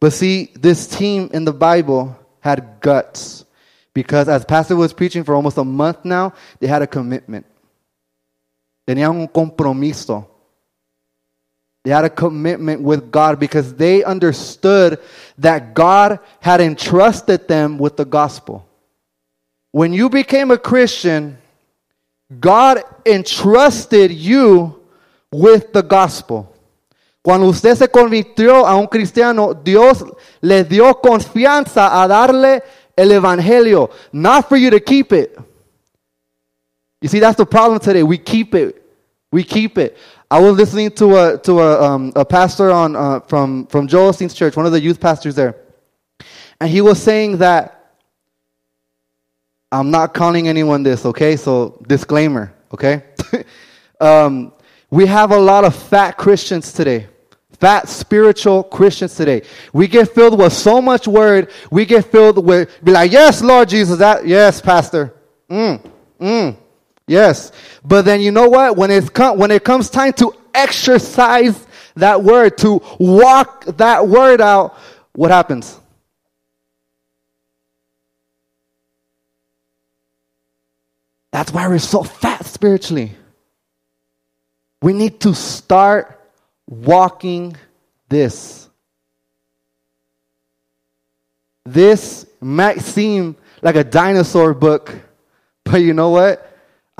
[0.00, 3.44] But see, this team in the Bible had guts
[3.92, 7.44] because as Pastor was preaching for almost a month now, they had a commitment.
[8.88, 10.29] Tenían un compromiso.
[11.84, 14.98] They had a commitment with God because they understood
[15.38, 18.66] that God had entrusted them with the gospel.
[19.72, 21.38] When you became a Christian,
[22.38, 24.80] God entrusted you
[25.32, 26.54] with the gospel.
[27.22, 30.04] Cuando usted se convirtió a un cristiano, Dios
[30.40, 32.62] le dio confianza a darle
[32.96, 35.38] el evangelio, not for you to keep it.
[37.00, 38.02] You see, that's the problem today.
[38.02, 38.82] We keep it.
[39.32, 39.96] We keep it.
[40.30, 44.12] I was listening to a to a, um, a pastor on uh, from from Joel
[44.12, 45.56] Osteen's church, one of the youth pastors there,
[46.60, 47.80] and he was saying that
[49.72, 51.36] I'm not calling anyone this, okay?
[51.36, 53.04] So disclaimer, okay?
[54.00, 54.52] um,
[54.90, 57.06] we have a lot of fat Christians today.
[57.60, 59.42] Fat spiritual Christians today.
[59.72, 61.52] We get filled with so much word.
[61.70, 65.14] We get filled with, be like, yes, Lord Jesus, that, yes, Pastor.
[65.48, 65.86] Mm,
[66.18, 66.56] mm,
[67.10, 67.52] yes.
[67.84, 68.76] But then you know what?
[68.76, 74.76] When, it's when it comes time to exercise that word, to walk that word out,
[75.12, 75.78] what happens?
[81.32, 83.12] That's why we're so fat spiritually.
[84.82, 86.20] We need to start
[86.66, 87.56] walking
[88.08, 88.68] this.
[91.64, 94.94] This might seem like a dinosaur book,
[95.64, 96.49] but you know what?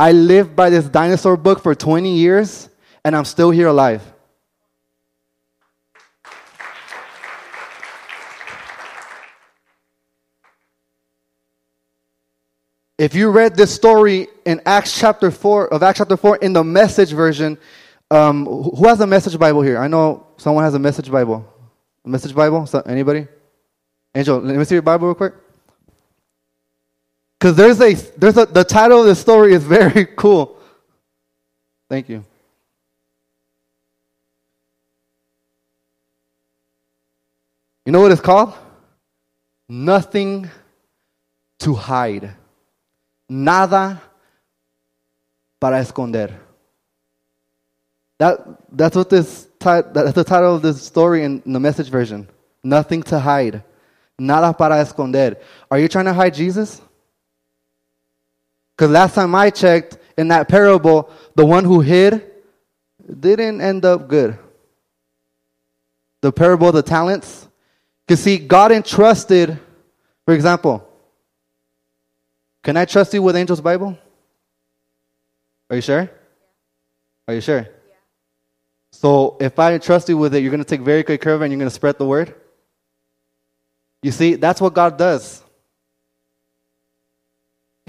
[0.01, 2.71] I lived by this dinosaur book for 20 years
[3.05, 4.03] and I'm still here alive.
[12.97, 16.65] If you read this story in Acts chapter 4, of Acts chapter 4 in the
[16.65, 17.59] message version,
[18.11, 19.77] um, who has a message Bible here?
[19.77, 21.47] I know someone has a message Bible.
[22.07, 22.65] A message Bible?
[22.65, 23.29] So, anybody?
[24.15, 25.35] Angel, let me see your Bible real quick.
[27.41, 30.59] Because there's a, there's a, the title of the story is very cool.
[31.89, 32.23] Thank you.
[37.87, 38.53] You know what it's called?
[39.71, 40.51] Nothing
[41.61, 42.35] to hide.
[43.27, 44.03] Nada
[45.59, 46.35] para esconder.
[48.19, 48.39] That,
[48.71, 52.29] that's what this that's the title of this story in, in the message version.
[52.63, 53.63] Nothing to hide.
[54.19, 55.37] Nada para esconder.
[55.71, 56.83] Are you trying to hide Jesus?
[58.81, 62.31] Because last time I checked, in that parable, the one who hid
[63.21, 64.39] didn't end up good.
[66.23, 67.47] The parable of the talents.
[68.07, 69.59] Because see, God entrusted,
[70.25, 70.89] for example,
[72.63, 73.99] can I trust you with Angel's Bible?
[75.69, 76.11] Are you sure?
[77.29, 77.69] Are you sure?
[78.93, 81.43] So if I trust you with it, you're going to take very good care of
[81.43, 82.35] it and you're going to spread the word?
[84.03, 85.45] You see, that's what God does.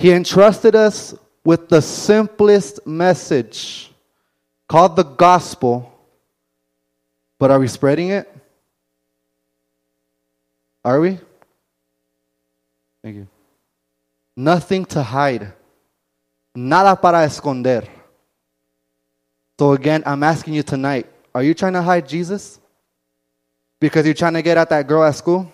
[0.01, 3.91] He entrusted us with the simplest message
[4.67, 5.93] called the gospel.
[7.37, 8.27] But are we spreading it?
[10.83, 11.19] Are we?
[13.03, 13.27] Thank you.
[14.35, 15.53] Nothing to hide.
[16.55, 17.87] Nada para esconder.
[19.59, 22.59] So again, I'm asking you tonight, are you trying to hide Jesus?
[23.79, 25.53] Because you're trying to get at that girl at school?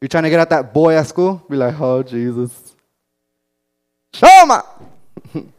[0.00, 1.44] You're trying to get at that boy at school?
[1.50, 2.75] Be like, oh, Jesus.
[4.16, 4.64] Shoma!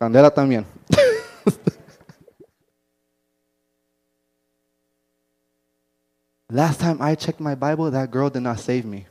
[0.00, 0.64] Candela también.
[6.50, 9.06] Last time I checked my Bible, that girl did not save me.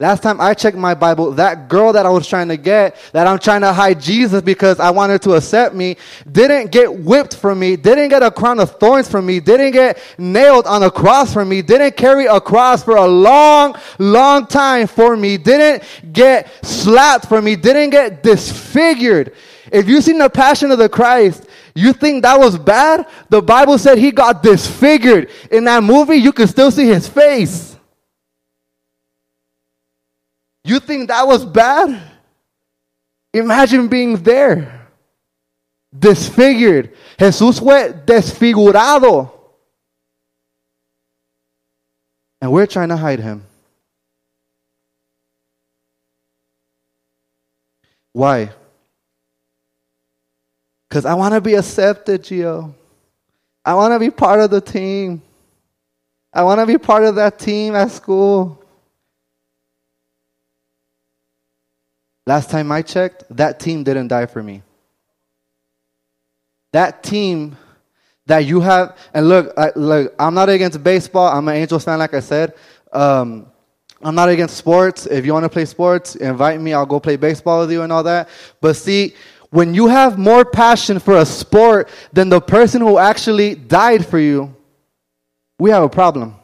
[0.00, 3.28] Last time I checked my Bible, that girl that I was trying to get, that
[3.28, 5.98] I'm trying to hide Jesus because I wanted to accept me,
[6.32, 10.02] didn't get whipped for me, didn't get a crown of thorns for me, didn't get
[10.18, 14.88] nailed on a cross for me, didn't carry a cross for a long, long time
[14.88, 19.32] for me, didn't get slapped for me, didn't get disfigured.
[19.70, 23.06] If you've seen the passion of the Christ, you think that was bad?
[23.28, 25.30] The Bible said he got disfigured.
[25.52, 27.73] In that movie, you can still see his face.
[30.64, 32.00] You think that was bad?
[33.32, 34.88] Imagine being there.
[35.96, 36.94] Disfigured.
[37.18, 39.30] Jesús fue desfigurado.
[42.40, 43.44] And we're trying to hide him.
[48.12, 48.50] Why?
[50.88, 52.72] Because I want to be accepted, Gio.
[53.64, 55.22] I want to be part of the team.
[56.32, 58.63] I want to be part of that team at school.
[62.26, 64.62] Last time I checked, that team didn't die for me.
[66.72, 67.56] That team
[68.26, 71.28] that you have, and look, I, look, I'm not against baseball.
[71.28, 72.54] I'm an Angels fan, like I said.
[72.92, 73.46] Um,
[74.02, 75.06] I'm not against sports.
[75.06, 76.72] If you want to play sports, invite me.
[76.72, 78.28] I'll go play baseball with you and all that.
[78.60, 79.14] But see,
[79.50, 84.18] when you have more passion for a sport than the person who actually died for
[84.18, 84.54] you,
[85.58, 86.34] we have a problem.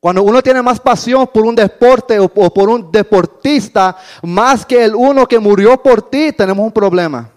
[0.00, 4.94] Cuando uno tiene más pasión por un deporte o, por un deportista más que el
[4.94, 7.30] uno que murió por ti, tenemos un problema.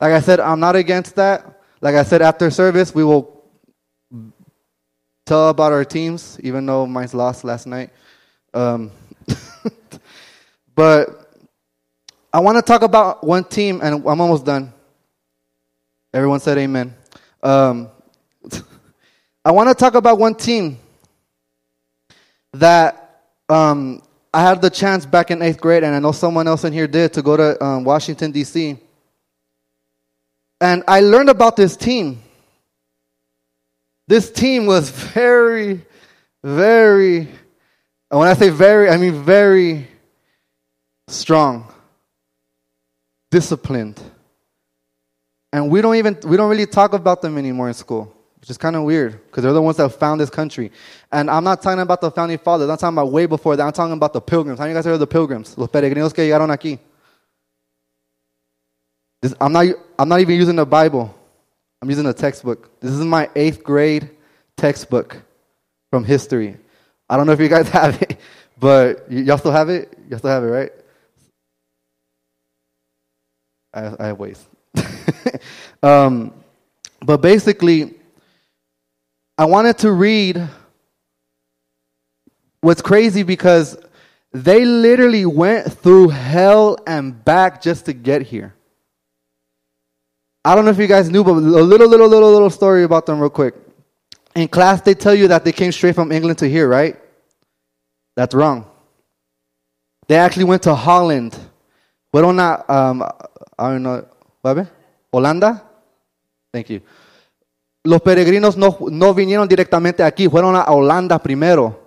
[0.00, 1.60] Like I said, I'm not against that.
[1.80, 3.42] Like I said, after service, we will
[5.24, 7.90] tell about our teams, even though mine's lost last night.
[8.52, 8.90] Um,
[10.74, 11.08] but
[12.32, 14.72] I want to talk about one team, and I'm almost done.
[16.12, 16.94] Everyone said amen.
[17.42, 17.90] Um,
[19.44, 20.78] I want to talk about one team
[22.54, 24.02] that um,
[24.32, 26.86] I had the chance back in eighth grade, and I know someone else in here
[26.86, 28.78] did, to go to um, Washington, D.C.
[30.62, 32.22] And I learned about this team.
[34.08, 35.82] This team was very,
[36.42, 39.88] very, and when I say very, I mean very
[41.08, 41.70] strong,
[43.30, 44.00] disciplined.
[45.52, 48.13] And we don't even, we don't really talk about them anymore in school
[48.44, 50.70] which is kind of weird because they're the ones that found this country.
[51.10, 52.68] And I'm not talking about the founding fathers.
[52.68, 53.64] I'm talking about way before that.
[53.64, 54.58] I'm talking about the pilgrims.
[54.58, 55.56] How you guys heard of the pilgrims?
[55.56, 56.78] Los peregrinos que llegaron aquí.
[59.22, 59.64] This, I'm, not,
[59.98, 61.14] I'm not even using the Bible.
[61.80, 62.78] I'm using a textbook.
[62.80, 64.10] This is my eighth grade
[64.58, 65.22] textbook
[65.90, 66.58] from history.
[67.08, 68.18] I don't know if you guys have it,
[68.60, 69.98] but y- y'all still have it?
[70.10, 70.72] Y'all still have it, right?
[73.72, 74.46] I, I have ways.
[75.82, 76.34] um,
[77.00, 77.94] but basically,
[79.36, 80.48] I wanted to read
[82.60, 83.76] what's crazy because
[84.32, 88.54] they literally went through hell and back just to get here.
[90.44, 93.06] I don't know if you guys knew, but a little, little, little, little story about
[93.06, 93.54] them, real quick.
[94.36, 97.00] In class, they tell you that they came straight from England to here, right?
[98.14, 98.66] That's wrong.
[100.06, 101.38] They actually went to Holland.
[102.12, 103.02] Fueron a, um,
[103.58, 104.06] I don't know,
[104.42, 104.68] ¿what?
[105.12, 105.62] Holanda?
[106.52, 106.82] Thank you.
[107.84, 111.78] Los peregrinos no, no vinieron directamente aquí, fueron a Holanda primero.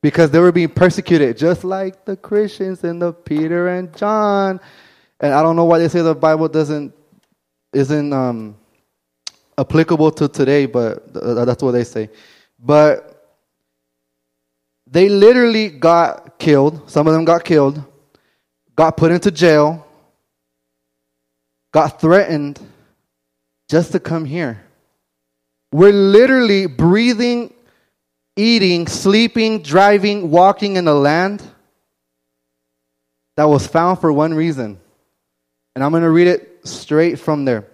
[0.00, 4.60] Because they were being persecuted, just like the Christians in the Peter and John.
[5.18, 6.92] And I don't know why they say the Bible doesn't
[7.72, 8.56] isn't um,
[9.58, 12.10] applicable to today, but that's what they say.
[12.58, 13.14] But
[14.86, 16.88] they literally got killed.
[16.88, 17.82] Some of them got killed,
[18.76, 19.86] got put into jail,
[21.72, 22.60] got threatened
[23.68, 24.63] just to come here.
[25.74, 27.52] We're literally breathing,
[28.36, 31.42] eating, sleeping, driving, walking in a land
[33.36, 34.78] that was found for one reason.
[35.74, 37.66] And I'm going to read it straight from there.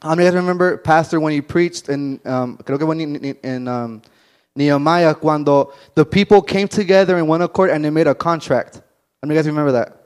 [0.00, 4.02] How many guys remember Pastor when he preached in, um, creo que in, in um,
[4.54, 8.76] Nehemiah, cuando the people came together in one accord and they made a contract?
[9.20, 10.00] How many guys remember that?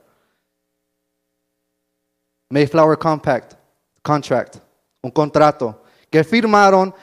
[2.49, 3.55] Mayflower Compact,
[4.03, 4.59] contract,
[5.03, 5.75] un contrato,
[6.11, 6.95] que firmaron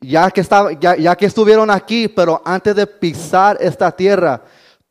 [0.00, 4.42] ya que, estaba, ya, ya que estuvieron aquí, pero antes de pisar esta tierra,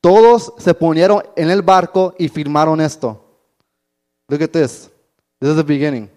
[0.01, 3.25] todos se ponieron en el barco y firmaron esto.
[4.29, 4.89] Look at this.
[5.39, 6.09] This is the beginning.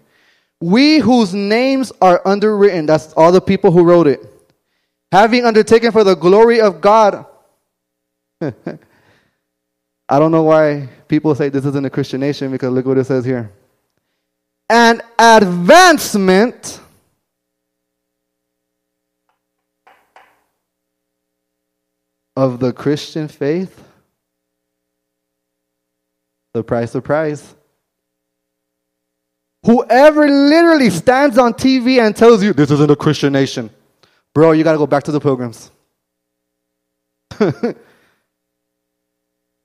[0.61, 4.21] We whose names are underwritten, that's all the people who wrote it,
[5.11, 7.25] having undertaken for the glory of God.
[10.09, 13.05] I don't know why people say this isn't a Christian nation because look what it
[13.05, 13.51] says here.
[14.69, 16.79] An advancement
[22.35, 23.83] of the Christian faith?
[26.55, 27.55] Surprise, surprise.
[29.65, 33.69] Whoever literally stands on TV and tells you this isn't a Christian nation,
[34.33, 35.71] bro, you got to go back to the pilgrims.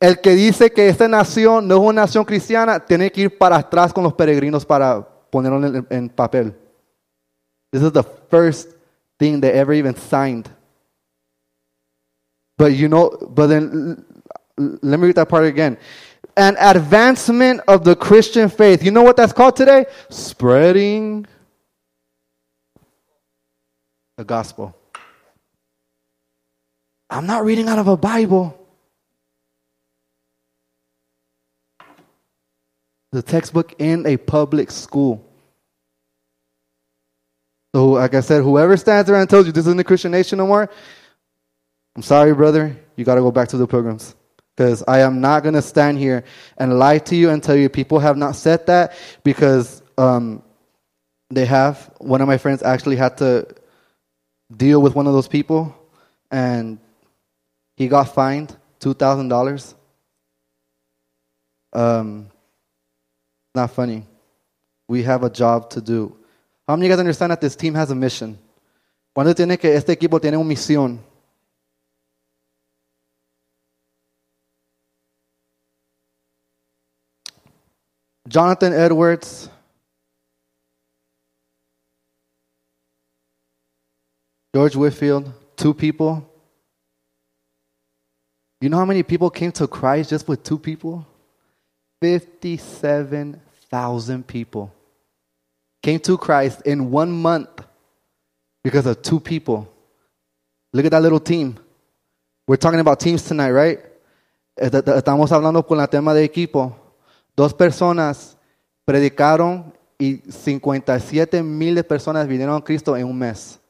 [0.00, 3.56] El que dice que esta nación no es una nación cristiana tiene que ir para
[3.56, 6.54] atrás con los peregrinos para ponerlo en, en papel.
[7.72, 8.68] This is the first
[9.18, 10.48] thing they ever even signed.
[12.58, 14.04] But you know, but then
[14.58, 15.78] let me read that part again.
[16.36, 18.82] An advancement of the Christian faith.
[18.82, 19.86] You know what that's called today?
[20.10, 21.26] Spreading
[24.16, 24.76] the gospel.
[27.08, 28.54] I'm not reading out of a Bible.
[33.12, 35.24] The textbook in a public school.
[37.74, 40.38] So, like I said, whoever stands around and tells you this isn't a Christian nation
[40.38, 40.68] no more,
[41.96, 42.76] I'm sorry, brother.
[42.96, 44.14] You got to go back to the pilgrims.
[44.56, 46.24] Because I am not going to stand here
[46.56, 50.42] and lie to you and tell you people have not said that because um,
[51.30, 51.92] they have.
[51.98, 53.46] One of my friends actually had to
[54.56, 55.76] deal with one of those people
[56.30, 56.78] and
[57.76, 59.74] he got fined $2,000.
[61.72, 62.28] Um,
[63.54, 64.04] not funny.
[64.88, 66.16] We have a job to do.
[66.66, 68.38] How many of you guys understand that this team has a mission?
[69.16, 70.98] ¿Cuándo tiene que este equipo tiene una misión?
[78.28, 79.48] Jonathan Edwards,
[84.54, 86.30] George Whitefield, two people.
[88.60, 91.06] You know how many people came to Christ just with two people?
[92.02, 94.74] 57,000 people
[95.82, 97.48] came to Christ in one month
[98.62, 99.72] because of two people.
[100.72, 101.56] Look at that little team.
[102.46, 103.78] We're talking about teams tonight, right?
[104.58, 106.87] Eh, eh, eh, estamos hablando con la tema de equipo.
[107.38, 108.36] Dos personas
[108.84, 113.60] predicaron y 57 mil personas vinieron a Cristo en un mes.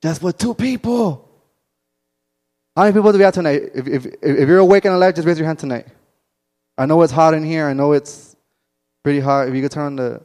[0.00, 1.28] Just with two people.
[2.76, 3.62] How many people do we have tonight?
[3.74, 5.88] If, if, if you're awake and alive, just raise your hand tonight.
[6.78, 7.66] I know it's hot in here.
[7.66, 8.36] I know it's
[9.02, 9.48] pretty hot.
[9.48, 10.22] If you could turn on the.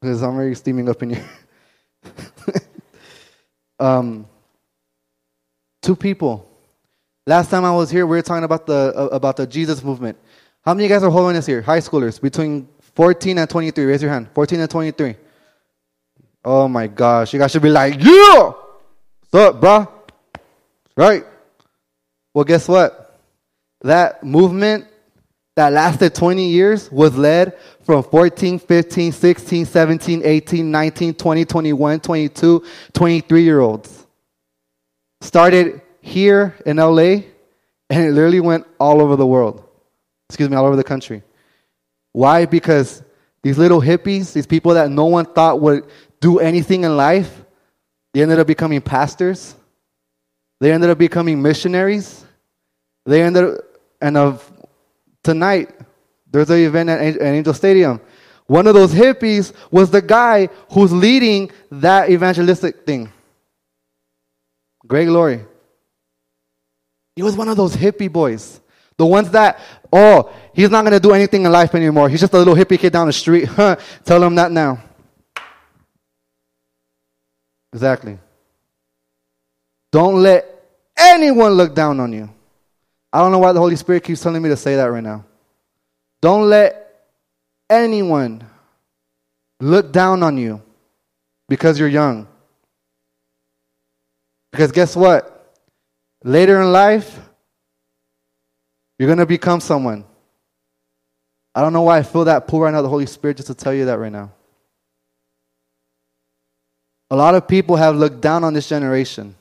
[0.00, 1.30] Because I'm already steaming up in here.
[3.78, 4.26] um,
[5.82, 6.50] two people.
[7.28, 10.16] Last time I was here, we were talking about the uh, about the Jesus movement.
[10.64, 11.60] How many of you guys are holding this here?
[11.60, 13.84] High schoolers between 14 and 23.
[13.84, 14.28] Raise your hand.
[14.32, 15.16] 14 and 23.
[16.44, 18.52] Oh my gosh, you guys should be like, yeah.
[19.30, 19.88] What's up, bro?
[20.96, 21.24] Right.
[22.32, 23.20] Well, guess what?
[23.80, 24.86] That movement
[25.56, 32.00] that lasted 20 years was led from 14, 15, 16, 17, 18, 19, 20, 21,
[32.00, 34.06] 22, 23 year olds.
[35.20, 37.24] Started here in LA,
[37.90, 39.68] and it literally went all over the world.
[40.30, 41.22] Excuse me, all over the country.
[42.12, 42.46] Why?
[42.46, 43.02] Because
[43.42, 45.84] these little hippies, these people that no one thought would
[46.20, 47.44] do anything in life,
[48.14, 49.56] they ended up becoming pastors.
[50.60, 52.24] They ended up becoming missionaries.
[53.04, 53.54] They ended up,
[54.00, 54.52] and of
[55.24, 55.72] tonight,
[56.30, 58.00] there's an event at Angel Stadium.
[58.46, 63.12] One of those hippies was the guy who's leading that evangelistic thing.
[64.86, 65.44] Greg Laurie.
[67.16, 68.60] He was one of those hippie boys.
[68.98, 69.58] The ones that,
[69.92, 72.08] oh, he's not going to do anything in life anymore.
[72.08, 73.48] He's just a little hippie kid down the street.
[74.04, 74.82] Tell him that now.
[77.72, 78.18] Exactly.
[79.92, 80.46] Don't let
[80.96, 82.30] anyone look down on you.
[83.12, 85.24] I don't know why the Holy Spirit keeps telling me to say that right now.
[86.20, 87.04] Don't let
[87.68, 88.44] anyone
[89.60, 90.62] look down on you
[91.48, 92.28] because you're young.
[94.52, 95.35] Because guess what?
[96.26, 97.20] Later in life,
[98.98, 100.04] you're going to become someone.
[101.54, 103.54] I don't know why I feel that pull right now, the Holy Spirit, just to
[103.54, 104.32] tell you that right now.
[107.12, 109.36] A lot of people have looked down on this generation.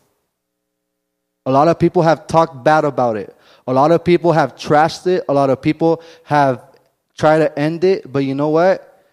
[1.47, 3.36] A lot of people have talked bad about it.
[3.65, 5.25] A lot of people have trashed it.
[5.27, 6.61] A lot of people have
[7.17, 8.13] tried to end it.
[8.13, 9.03] But you know what?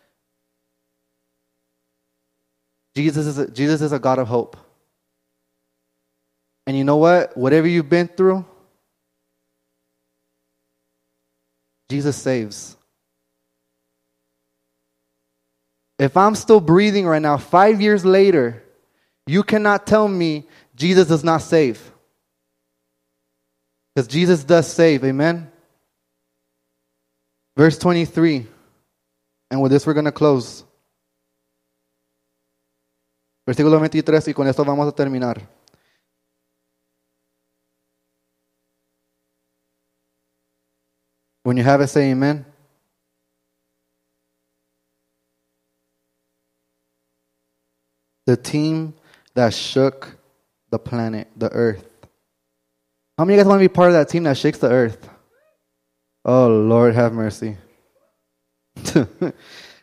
[2.94, 4.58] Jesus is a, Jesus is a God of hope.
[6.66, 7.36] And you know what?
[7.36, 8.44] Whatever you've been through,
[11.90, 12.76] Jesus saves.
[15.98, 18.62] If I'm still breathing right now, five years later,
[19.26, 21.92] you cannot tell me Jesus does not save.
[23.94, 25.04] Because Jesus does save.
[25.04, 25.50] Amen?
[27.56, 28.46] Verse 23.
[29.50, 30.64] And with this we're going to close.
[33.46, 35.46] Versículo 23 y con esto vamos a terminar.
[41.42, 42.46] When you have it, say amen.
[48.26, 48.94] The team
[49.34, 50.16] that shook
[50.70, 51.88] the planet, the earth.
[53.18, 54.70] How many of you guys want to be part of that team that shakes the
[54.70, 55.08] earth?
[56.24, 57.56] Oh, Lord, have mercy.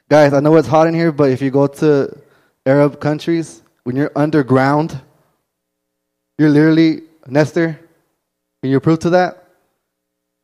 [0.09, 2.17] guys, I know it's hot in here, but if you go to
[2.65, 4.99] Arab countries, when you're underground,
[6.37, 7.79] you're literally, Nestor,
[8.61, 9.47] can you prove to that?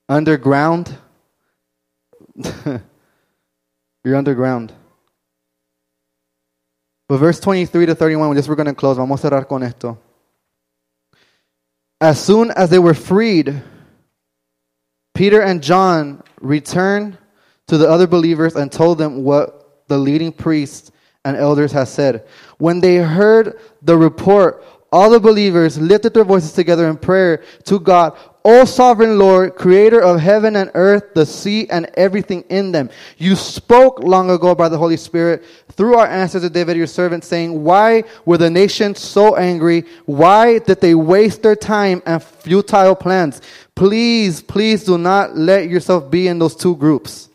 [0.09, 0.95] Underground,
[4.04, 4.74] You're underground.
[7.08, 8.98] But verse 23 to 31, this we're going to close.
[8.98, 9.98] Vamos a cerrar con esto.
[12.02, 13.62] As soon as they were freed,
[15.14, 17.18] Peter and John returned
[17.68, 20.92] to the other believers and told them what the leading priests
[21.24, 22.28] and elders had said.
[22.58, 27.80] When they heard the report, all the believers lifted their voices together in prayer to
[27.80, 28.18] God.
[28.48, 32.91] O sovereign Lord, creator of heaven and earth, the sea, and everything in them.
[33.18, 37.64] You spoke long ago by the Holy Spirit through our ancestor David, your servant, saying,
[37.64, 39.86] Why were the nations so angry?
[40.06, 43.41] Why did they waste their time and futile plans?
[43.74, 47.30] Please, please do not let yourself be in those two groups.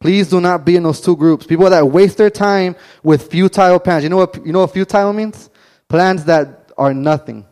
[0.00, 1.46] Please do not be in those two groups.
[1.46, 4.04] People that waste their time with futile plans.
[4.04, 5.50] You know what, you know what futile means?
[5.86, 7.44] Plans that are nothing.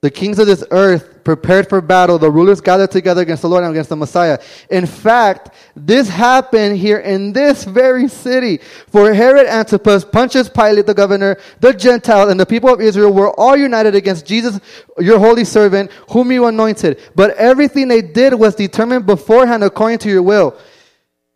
[0.00, 2.18] The kings of this earth prepared for battle.
[2.18, 4.38] The rulers gathered together against the Lord and against the Messiah.
[4.70, 8.58] In fact, this happened here in this very city.
[8.86, 13.30] For Herod Antipas, Pontius Pilate, the governor, the Gentiles, and the people of Israel were
[13.38, 14.60] all united against Jesus,
[14.98, 17.00] your holy servant, whom you anointed.
[17.16, 20.56] But everything they did was determined beforehand according to your will.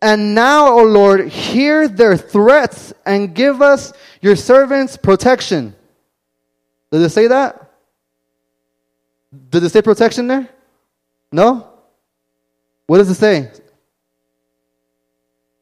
[0.01, 3.91] And now, O Lord, hear their threats and give us,
[4.21, 5.75] your servants, protection.
[6.91, 7.62] Does it say that?
[9.49, 10.47] Does it say protection there?
[11.31, 11.69] No?
[12.85, 13.51] What does it say?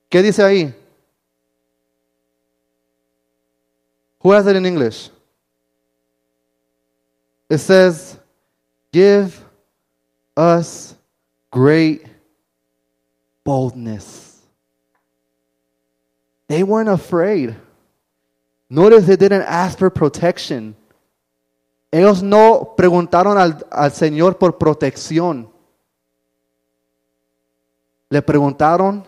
[0.09, 0.73] ¿Qué dice ahí?
[4.19, 5.09] Who has it in English?
[7.49, 8.17] It says,
[8.91, 9.43] Give
[10.35, 10.95] us
[11.49, 12.05] great
[13.43, 14.39] boldness.
[16.47, 17.55] They weren't afraid.
[18.69, 20.75] Notice they didn't ask for protection.
[21.91, 25.51] Ellos no preguntaron al, al Señor por protección.
[28.09, 29.05] Le preguntaron.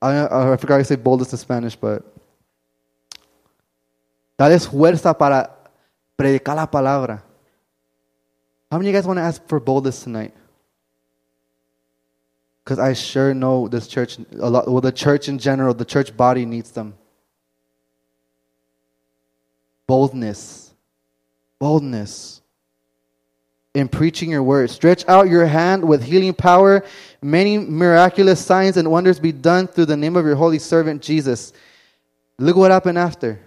[0.00, 2.02] I, I forgot to say boldness in Spanish, but.
[4.38, 5.50] Dale fuerza para
[6.16, 7.22] predicar la palabra.
[8.70, 10.32] How many of you guys want to ask for boldness tonight?
[12.64, 16.16] Because I sure know this church, a lot, well, the church in general, the church
[16.16, 16.94] body needs them
[19.88, 20.72] boldness.
[21.58, 22.42] Boldness
[23.78, 24.70] in preaching your word.
[24.70, 26.84] Stretch out your hand with healing power.
[27.22, 31.52] Many miraculous signs and wonders be done through the name of your holy servant Jesus.
[32.38, 33.40] Look what happened after.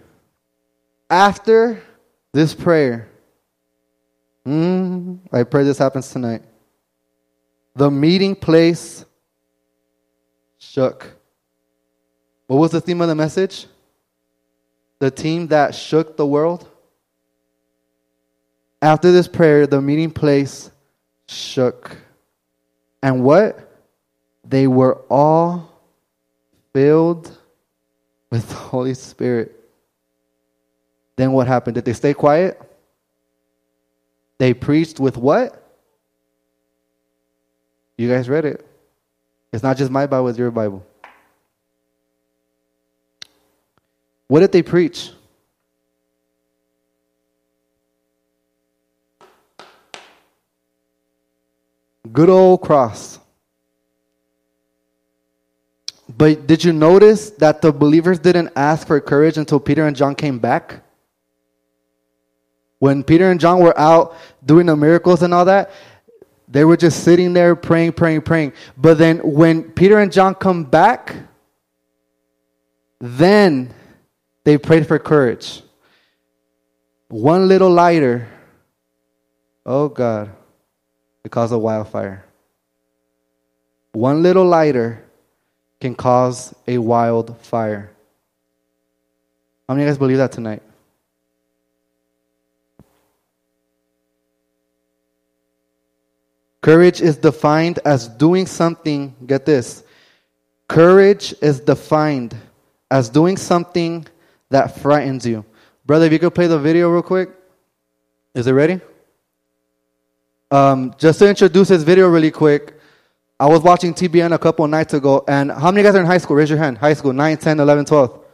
[1.09, 1.81] After
[2.33, 3.09] this prayer,
[4.45, 6.43] mm, I pray this happens tonight.
[7.75, 9.05] The meeting place
[10.57, 11.17] shook.
[12.47, 13.67] What was the theme of the message?
[15.01, 16.69] The team that shook the world?
[18.83, 20.69] After this prayer, the meeting place
[21.27, 21.97] shook.
[23.01, 23.67] And what?
[24.47, 25.71] They were all
[26.71, 27.35] filled
[28.29, 29.59] with the Holy Spirit.
[31.15, 31.75] Then what happened?
[31.75, 32.61] Did they stay quiet?
[34.37, 35.57] They preached with what?
[37.97, 38.67] You guys read it.
[39.51, 40.85] It's not just my Bible, it's your Bible.
[44.31, 45.11] What did they preach?
[52.13, 53.19] Good old cross.
[56.07, 60.15] But did you notice that the believers didn't ask for courage until Peter and John
[60.15, 60.81] came back?
[62.79, 64.15] When Peter and John were out
[64.45, 65.71] doing the miracles and all that,
[66.47, 68.53] they were just sitting there praying, praying, praying.
[68.77, 71.17] But then when Peter and John come back,
[72.97, 73.73] then
[74.43, 75.61] they prayed for courage.
[77.09, 78.27] One little lighter,
[79.65, 80.31] oh God,
[81.23, 82.25] it caused a wildfire.
[83.91, 85.03] One little lighter
[85.79, 87.91] can cause a wildfire.
[89.67, 90.63] How many of you guys believe that tonight?
[96.61, 99.83] Courage is defined as doing something, get this.
[100.67, 102.35] Courage is defined
[102.89, 104.05] as doing something
[104.51, 105.43] that frightens you.
[105.85, 107.31] Brother, if you could play the video real quick.
[108.35, 108.79] Is it ready?
[110.51, 112.77] Um, just to introduce this video really quick,
[113.39, 116.19] I was watching TBN a couple nights ago, and how many guys are in high
[116.19, 116.35] school?
[116.35, 116.77] Raise your hand.
[116.77, 118.25] High school, 9, 10, 11, 12.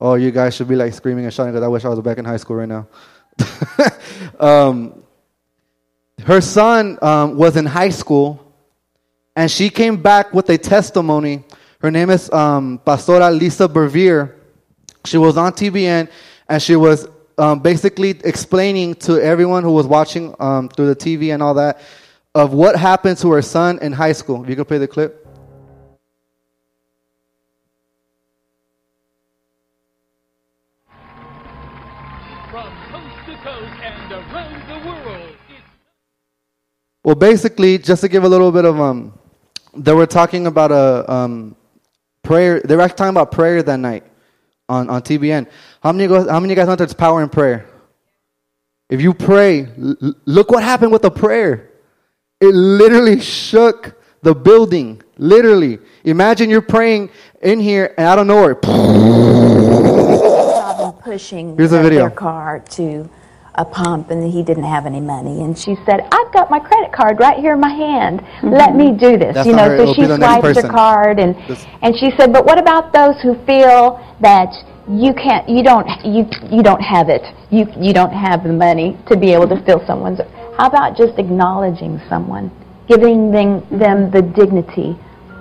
[0.00, 2.18] Oh, you guys should be like screaming and shouting because I wish I was back
[2.18, 2.88] in high school right now.
[4.40, 5.02] um,
[6.24, 8.54] her son um, was in high school,
[9.34, 11.44] and she came back with a testimony.
[11.80, 14.41] Her name is um, Pastora Lisa Bevere
[15.04, 16.10] she was on TBN
[16.48, 21.32] and she was um, basically explaining to everyone who was watching um, through the TV
[21.32, 21.80] and all that
[22.34, 24.42] of what happened to her son in high school.
[24.42, 25.26] If you could play the clip.
[32.50, 35.62] From coast to coast and around the world, it's
[37.04, 39.18] Well, basically, just to give a little bit of um,
[39.74, 41.56] they were talking about a um,
[42.22, 42.60] prayer.
[42.60, 44.04] They were actually talking about prayer that night
[44.72, 45.46] on on TBN.
[45.82, 47.66] How many guys, how many guys know there's power in prayer?
[48.88, 51.70] If you pray, l- look what happened with the prayer.
[52.40, 55.02] It literally shook the building.
[55.18, 57.10] Literally, imagine you're praying
[57.42, 58.54] in here, and out of nowhere,
[61.02, 62.00] pushing Here's a video.
[62.00, 63.08] their car to
[63.56, 65.42] a pump and he didn't have any money.
[65.42, 68.24] And she said i've got my credit card right here in my hand.
[68.42, 69.34] Let me do this.
[69.34, 72.10] That's you know so she be the next swiped her card and This- and she
[72.16, 74.52] said but what about those who feel that
[74.88, 77.22] you can't you don't you you don't have it?
[77.50, 80.20] You you don't have the money to be able to fill someone's
[80.56, 82.50] how about just acknowledging someone
[82.88, 84.96] giving them, them the dignity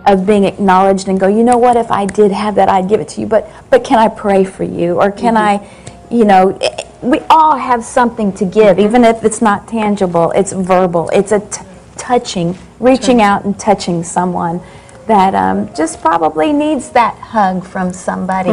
[0.05, 2.99] of being acknowledged and go, you know what, if I did have that, I'd give
[2.99, 4.99] it to you, but, but can I pray for you?
[4.99, 5.69] Or can I,
[6.09, 6.57] you know,
[7.01, 11.39] we all have something to give, even if it's not tangible, it's verbal, it's a
[11.39, 11.61] t-
[11.97, 14.61] touching, reaching out and touching someone
[15.07, 18.51] that um, just probably needs that hug from somebody,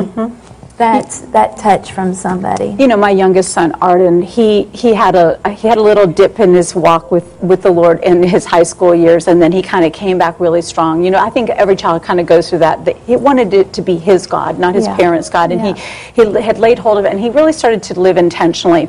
[0.78, 2.76] that, that touch from somebody.
[2.78, 6.38] You know, my youngest son, Arden, he, he had a he had a little dip
[6.40, 9.60] in his walk with, with the Lord in his high school years, and then he
[9.60, 11.04] kind of came back really strong.
[11.04, 12.96] You know, I think every child kind of goes through that.
[12.98, 14.96] He wanted it to be his God, not his Yeah.
[14.96, 15.74] parents' God, and Yeah.
[16.14, 18.88] he, he had laid hold of it, and he really started to live intentionally.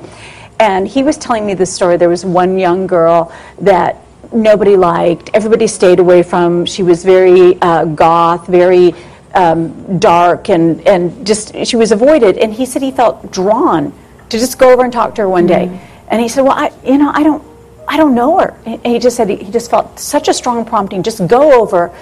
[0.59, 1.97] And he was telling me this story.
[1.97, 3.31] There was one young girl
[3.61, 6.65] that nobody liked, everybody stayed away from.
[6.65, 8.93] She was very uh, goth, very
[9.35, 12.37] um, dark, and, and just she was avoided.
[12.37, 13.93] And he said he felt drawn
[14.29, 15.65] to just go over and talk to her one day.
[16.09, 17.43] And he said, "Well, I, you know, I don't,
[17.87, 20.65] I don't know her." And he just said he, he just felt such a strong
[20.65, 21.93] prompting, just go over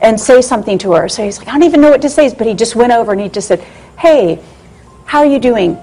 [0.00, 1.08] and say something to her.
[1.08, 3.12] So he's like, "I don't even know what to say," but he just went over
[3.12, 3.60] and he just said,
[3.98, 4.42] "Hey,
[5.04, 5.78] how are you doing?"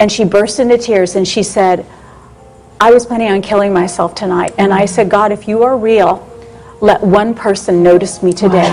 [0.00, 1.86] And she burst into tears and she said,
[2.82, 4.52] I was planning on killing myself tonight.
[4.58, 6.28] And I said, God, if you are real,
[6.80, 8.66] let one person notice me today.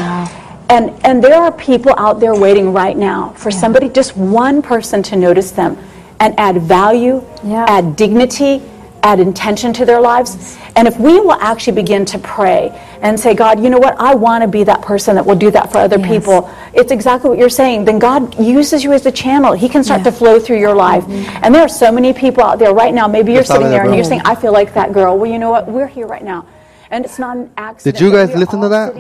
[0.70, 5.02] And, and there are people out there waiting right now for somebody, just one person
[5.04, 5.78] to notice them
[6.20, 7.66] and add value, Yeah.
[7.68, 8.62] add dignity,
[9.02, 10.58] add intention to their lives.
[10.76, 13.96] And if we will actually begin to pray and say, God, you know what?
[14.00, 16.08] I want to be that person that will do that for other Yes.
[16.08, 16.50] people.
[16.74, 17.86] It's exactly what you're saying.
[17.86, 19.54] Then God uses you as a channel.
[19.54, 20.12] He can start Yeah.
[20.12, 21.06] to flow through your life.
[21.06, 21.40] Mm-hmm.
[21.44, 23.08] And there are so many people out there right now.
[23.08, 25.18] Maybe you're Just sitting there and you're saying, I feel like that girl.
[25.18, 25.68] Well, you know what?
[25.68, 26.46] We're here right now.
[26.92, 27.98] And it's not an accident.
[27.98, 28.94] Did you guys listen to all that?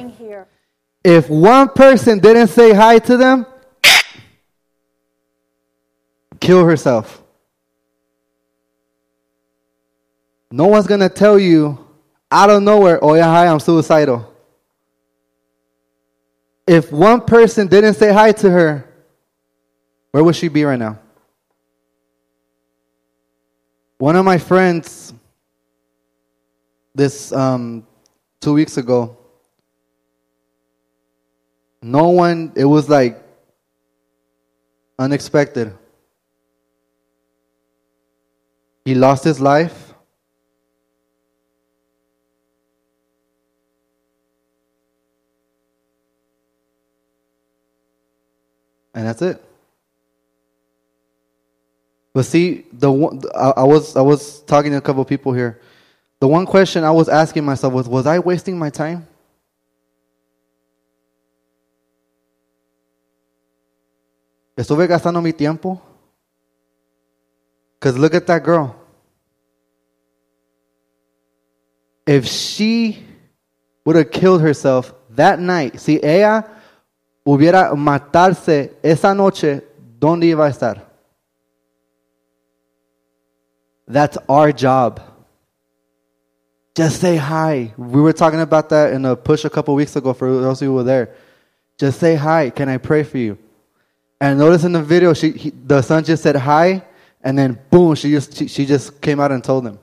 [1.04, 3.46] If one person didn't say hi to them,
[6.40, 7.22] kill herself.
[10.52, 11.86] No one's gonna tell you
[12.32, 14.34] out of nowhere, oh yeah, hi, I'm suicidal.
[16.68, 18.86] If one person didn't say hi to her,
[20.12, 21.00] where would she be right now?
[24.00, 25.14] One of my friends,
[26.96, 27.86] this um,
[28.40, 29.19] two weeks ago,
[31.82, 33.22] no one, it was like
[34.98, 35.74] unexpected.
[38.86, 39.94] He lost his life.
[48.94, 49.42] And that's it.
[52.14, 55.62] But see, the one, I, I was I was talking to a couple people here.
[56.20, 59.08] The one question I was asking myself was, was I wasting my time?
[64.60, 65.80] Estuve gastando mi tiempo.
[67.80, 68.76] Because look at that girl.
[72.06, 73.02] If she
[73.86, 76.44] would have killed herself that night, si ella
[77.26, 79.62] hubiera matarse esa noche,
[79.98, 80.82] ¿dónde iba a estar?
[83.88, 85.00] That's our job.
[86.76, 87.74] Just say hi.
[87.78, 90.74] We were talking about that in a push a couple weeks ago for those who
[90.74, 91.16] were there.
[91.78, 92.50] Just say hi.
[92.50, 93.38] Can I pray for you?
[94.22, 96.84] And notice in the video, she he, the son just said hi,
[97.22, 99.80] and then boom, she just she, she just came out and told him.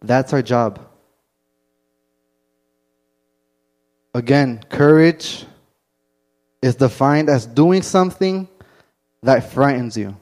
[0.00, 0.86] That's our job.
[4.14, 5.44] Again, courage
[6.62, 8.48] is defined as doing something
[9.22, 10.16] that frightens you.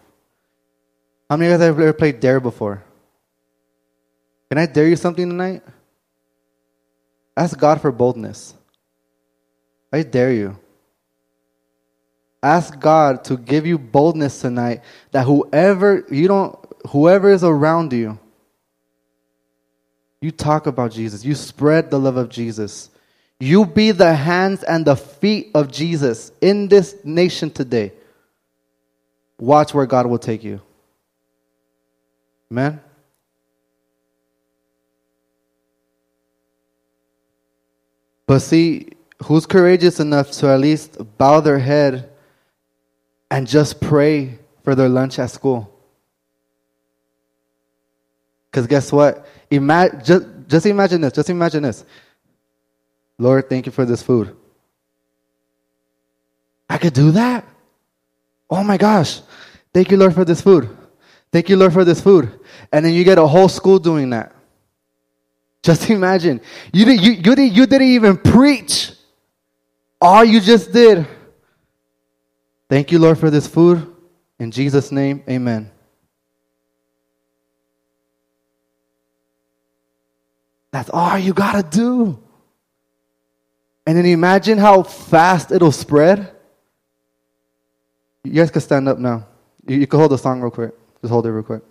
[1.29, 2.83] How many of you guys have ever played Dare before?
[4.51, 5.63] Can I dare you something tonight?
[7.37, 8.55] Ask God for boldness.
[9.93, 10.59] I dare you.
[12.43, 16.57] Ask God to give you boldness tonight that whoever you don't
[16.89, 18.19] whoever is around you
[20.21, 21.25] you talk about Jesus.
[21.25, 22.91] You spread the love of Jesus.
[23.39, 27.93] You be the hands and the feet of Jesus in this nation today.
[29.39, 30.61] watch where God will take you.
[32.51, 32.81] Amen?
[38.27, 38.89] But see,
[39.23, 42.08] who's courageous enough to at least bow their head
[43.31, 45.75] and just pray for their lunch at school?
[48.51, 49.27] Because guess what?
[49.51, 51.13] Ima- just, just imagine this.
[51.13, 51.85] Just imagine this.
[53.19, 54.37] Lord, thank you for this food.
[56.69, 57.45] I could do that?
[58.51, 59.21] Oh my gosh.
[59.73, 60.77] Thank you, Lord, for this food.
[61.31, 62.41] Thank you, Lord, for this food.
[62.73, 64.33] And then you get a whole school doing that.
[65.63, 66.41] Just imagine.
[66.73, 68.93] You, did, you, you, did, you didn't even preach.
[70.01, 71.07] All you just did.
[72.69, 73.95] Thank you, Lord, for this food.
[74.39, 75.71] In Jesus' name, amen.
[80.71, 82.23] That's all you got to do.
[83.87, 86.31] And then imagine how fast it'll spread.
[88.23, 89.27] You guys can stand up now.
[89.67, 90.75] You, you can hold the song real quick.
[91.01, 91.63] Just hold it real quick.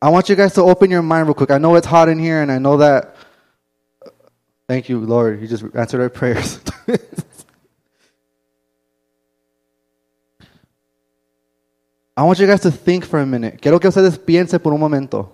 [0.00, 1.50] I want you guys to open your mind real quick.
[1.50, 3.14] I know it's hot in here, and I know that.
[4.68, 5.40] Thank you, Lord.
[5.40, 6.60] You just answered our prayers.
[12.16, 13.60] I want you guys to think for a minute.
[13.60, 15.30] Quiero que ustedes piensen por un momento.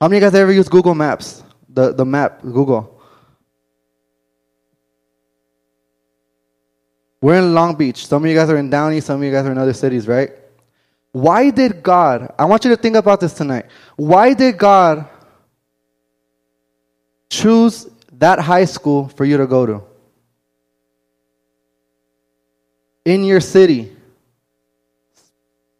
[0.00, 1.42] How many of you guys ever use Google Maps?
[1.68, 3.02] The, the map, Google.
[7.20, 8.06] We're in Long Beach.
[8.06, 10.06] Some of you guys are in Downey, some of you guys are in other cities,
[10.06, 10.30] right?
[11.10, 13.66] Why did God, I want you to think about this tonight.
[13.96, 15.08] Why did God
[17.30, 17.88] choose
[18.18, 19.82] that high school for you to go to?
[23.04, 23.92] In your city.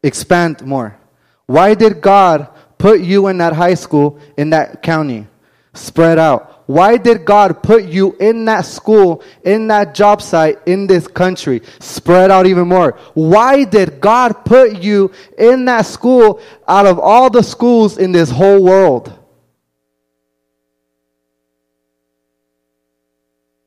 [0.02, 0.98] Expand more.
[1.46, 5.26] Why did God put you in that high school in that county?
[5.72, 6.54] Spread out.
[6.66, 11.62] Why did God put you in that school, in that job site, in this country?
[11.78, 12.98] Spread out even more.
[13.12, 18.30] Why did God put you in that school out of all the schools in this
[18.30, 19.12] whole world?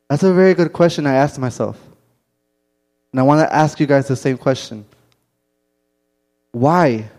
[0.09, 1.77] That's a very good question I asked myself.
[3.11, 4.85] And I want to ask you guys the same question.
[6.51, 7.09] Why?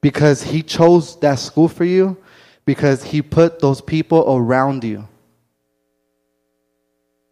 [0.00, 2.16] Because He chose that school for you
[2.66, 5.08] because he put those people around you.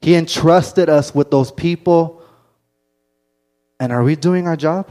[0.00, 2.22] He entrusted us with those people.
[3.80, 4.88] And are we doing our job?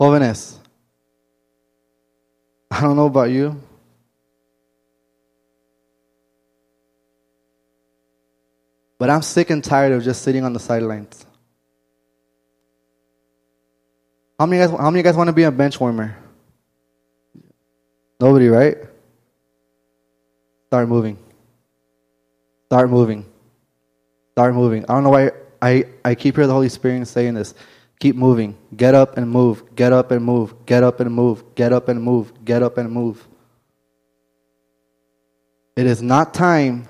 [0.00, 0.56] Jóvenes,
[2.70, 3.60] I don't know about you.
[9.02, 11.26] But I'm sick and tired of just sitting on the sidelines.
[14.38, 14.70] How many guys?
[14.70, 16.16] How many guys want to be a bench warmer?
[18.20, 18.76] Nobody, right?
[20.68, 21.18] Start moving.
[22.66, 23.26] Start moving.
[24.30, 24.84] Start moving.
[24.84, 27.54] I don't know why I, I keep hearing the Holy Spirit saying this.
[27.98, 28.56] Keep moving.
[28.76, 29.64] Get up and move.
[29.74, 30.54] Get up and move.
[30.64, 31.42] Get up and move.
[31.56, 32.32] Get up and move.
[32.44, 33.26] Get up and move.
[35.74, 36.86] It is not time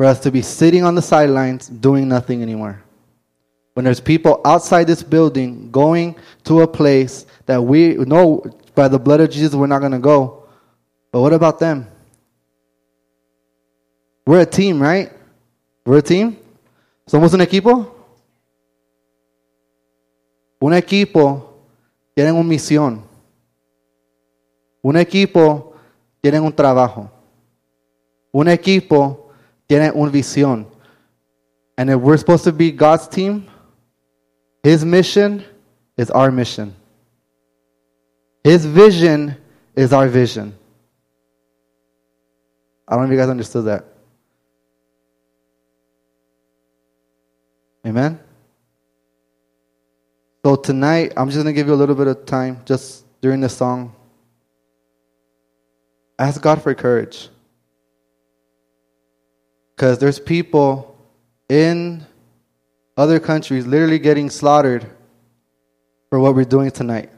[0.00, 2.82] for us to be sitting on the sidelines doing nothing anymore
[3.74, 8.42] when there's people outside this building going to a place that we know
[8.74, 10.48] by the blood of Jesus we're not going to go.
[11.12, 11.86] But what about them?
[14.26, 15.12] We're a team, right?
[15.84, 16.38] We're a team.
[17.06, 17.94] ¿Somos un equipo?
[20.62, 21.58] Un equipo
[22.14, 23.02] tiene una misión.
[24.80, 25.74] Un equipo
[26.22, 27.10] tiene un trabajo.
[28.32, 29.19] Un equipo
[29.70, 30.66] tiene una visión.
[31.78, 33.46] And if we're supposed to be God's team,
[34.64, 35.44] his mission
[35.96, 36.74] is our mission.
[38.42, 39.36] His vision
[39.76, 40.58] is our vision.
[42.88, 43.84] I don't know if you guys understood that.
[47.86, 48.18] Amen?
[50.44, 53.40] So tonight, I'm just going to give you a little bit of time just during
[53.40, 53.94] the song.
[56.18, 57.28] Ask God for courage.
[59.80, 60.94] Because there's people
[61.48, 62.04] in
[62.98, 64.84] other countries literally getting slaughtered
[66.10, 67.08] for what we're doing tonight.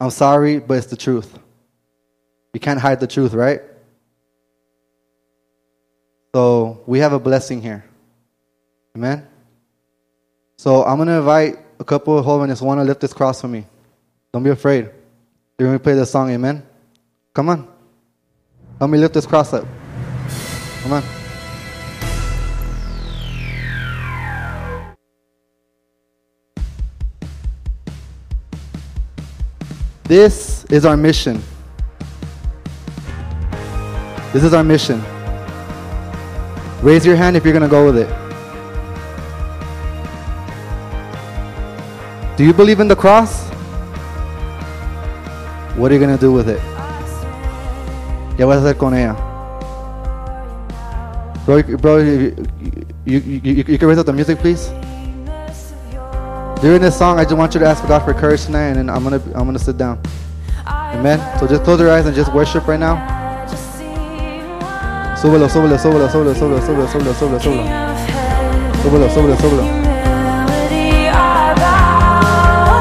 [0.00, 1.38] I'm sorry, but it's the truth.
[2.54, 3.60] You can't hide the truth, right?
[6.34, 7.84] So we have a blessing here.
[8.96, 9.28] Amen?
[10.56, 13.48] So I'm going to invite a couple of holiness want to lift this cross for
[13.48, 13.66] me.
[14.32, 14.88] Don't be afraid.
[15.58, 16.66] You're going to play the song, amen?
[17.34, 17.68] Come on.
[18.78, 19.66] Help me lift this cross up.
[20.84, 21.02] Come on.
[30.02, 31.42] This is our mission.
[34.34, 35.02] This is our mission.
[36.82, 38.10] Raise your hand if you're going to go with it.
[42.36, 43.48] Do you believe in the cross?
[45.78, 46.60] What are you going to do with it?
[48.36, 49.33] ¿Qué vas a hacer con ella?
[51.44, 52.34] Bro, bro, you,
[53.04, 54.68] you, you, you, can raise up the music, please.
[56.62, 59.02] During this song, I just want you to ask God for courage tonight, and I'm
[59.02, 60.00] gonna I'm gonna sit down.
[60.66, 61.20] Amen.
[61.38, 62.96] So just close your eyes and just worship right now.
[65.20, 67.64] Súbelo, súbelo, súbelo, súbelo, súbelo, súbelo, súbelo, súbelo, súbelo.
[68.82, 69.64] Súbelo, súbelo, súbelo.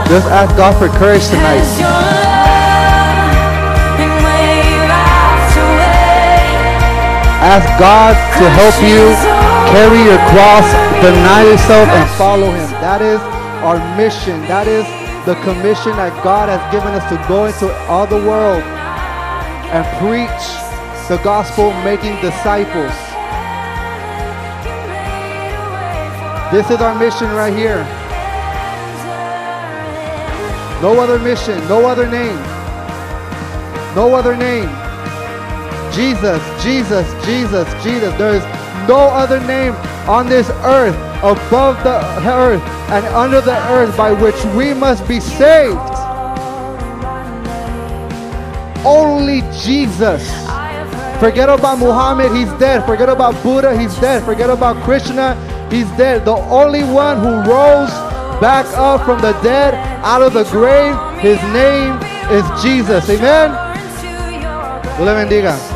[0.08, 2.23] Just ask God for courage tonight.
[7.44, 9.04] Ask God to help you
[9.76, 10.64] carry your cross,
[11.04, 12.72] deny yourself, and follow Him.
[12.80, 13.20] That is
[13.60, 14.40] our mission.
[14.48, 14.88] That is
[15.28, 18.64] the commission that God has given us to go into all the world
[19.76, 20.44] and preach
[21.12, 22.96] the gospel, making disciples.
[26.56, 27.84] This is our mission right here.
[30.82, 32.40] No other mission, no other name.
[34.00, 34.83] No other name.
[35.94, 38.18] Jesus, Jesus, Jesus, Jesus.
[38.18, 38.44] There is
[38.88, 39.74] no other name
[40.10, 45.20] on this earth, above the earth, and under the earth by which we must be
[45.20, 45.78] saved.
[48.86, 50.28] Only Jesus.
[51.20, 52.86] Forget about Muhammad, he's dead.
[52.86, 54.24] Forget about Buddha, he's dead.
[54.24, 55.36] Forget about Krishna,
[55.70, 56.26] he's dead.
[56.26, 57.92] The only one who rose
[58.42, 59.74] back up from the dead
[60.04, 61.96] out of the grave, his name
[62.30, 63.10] is Jesus.
[63.10, 63.52] Amen.
[64.02, 65.73] Dios le bendiga.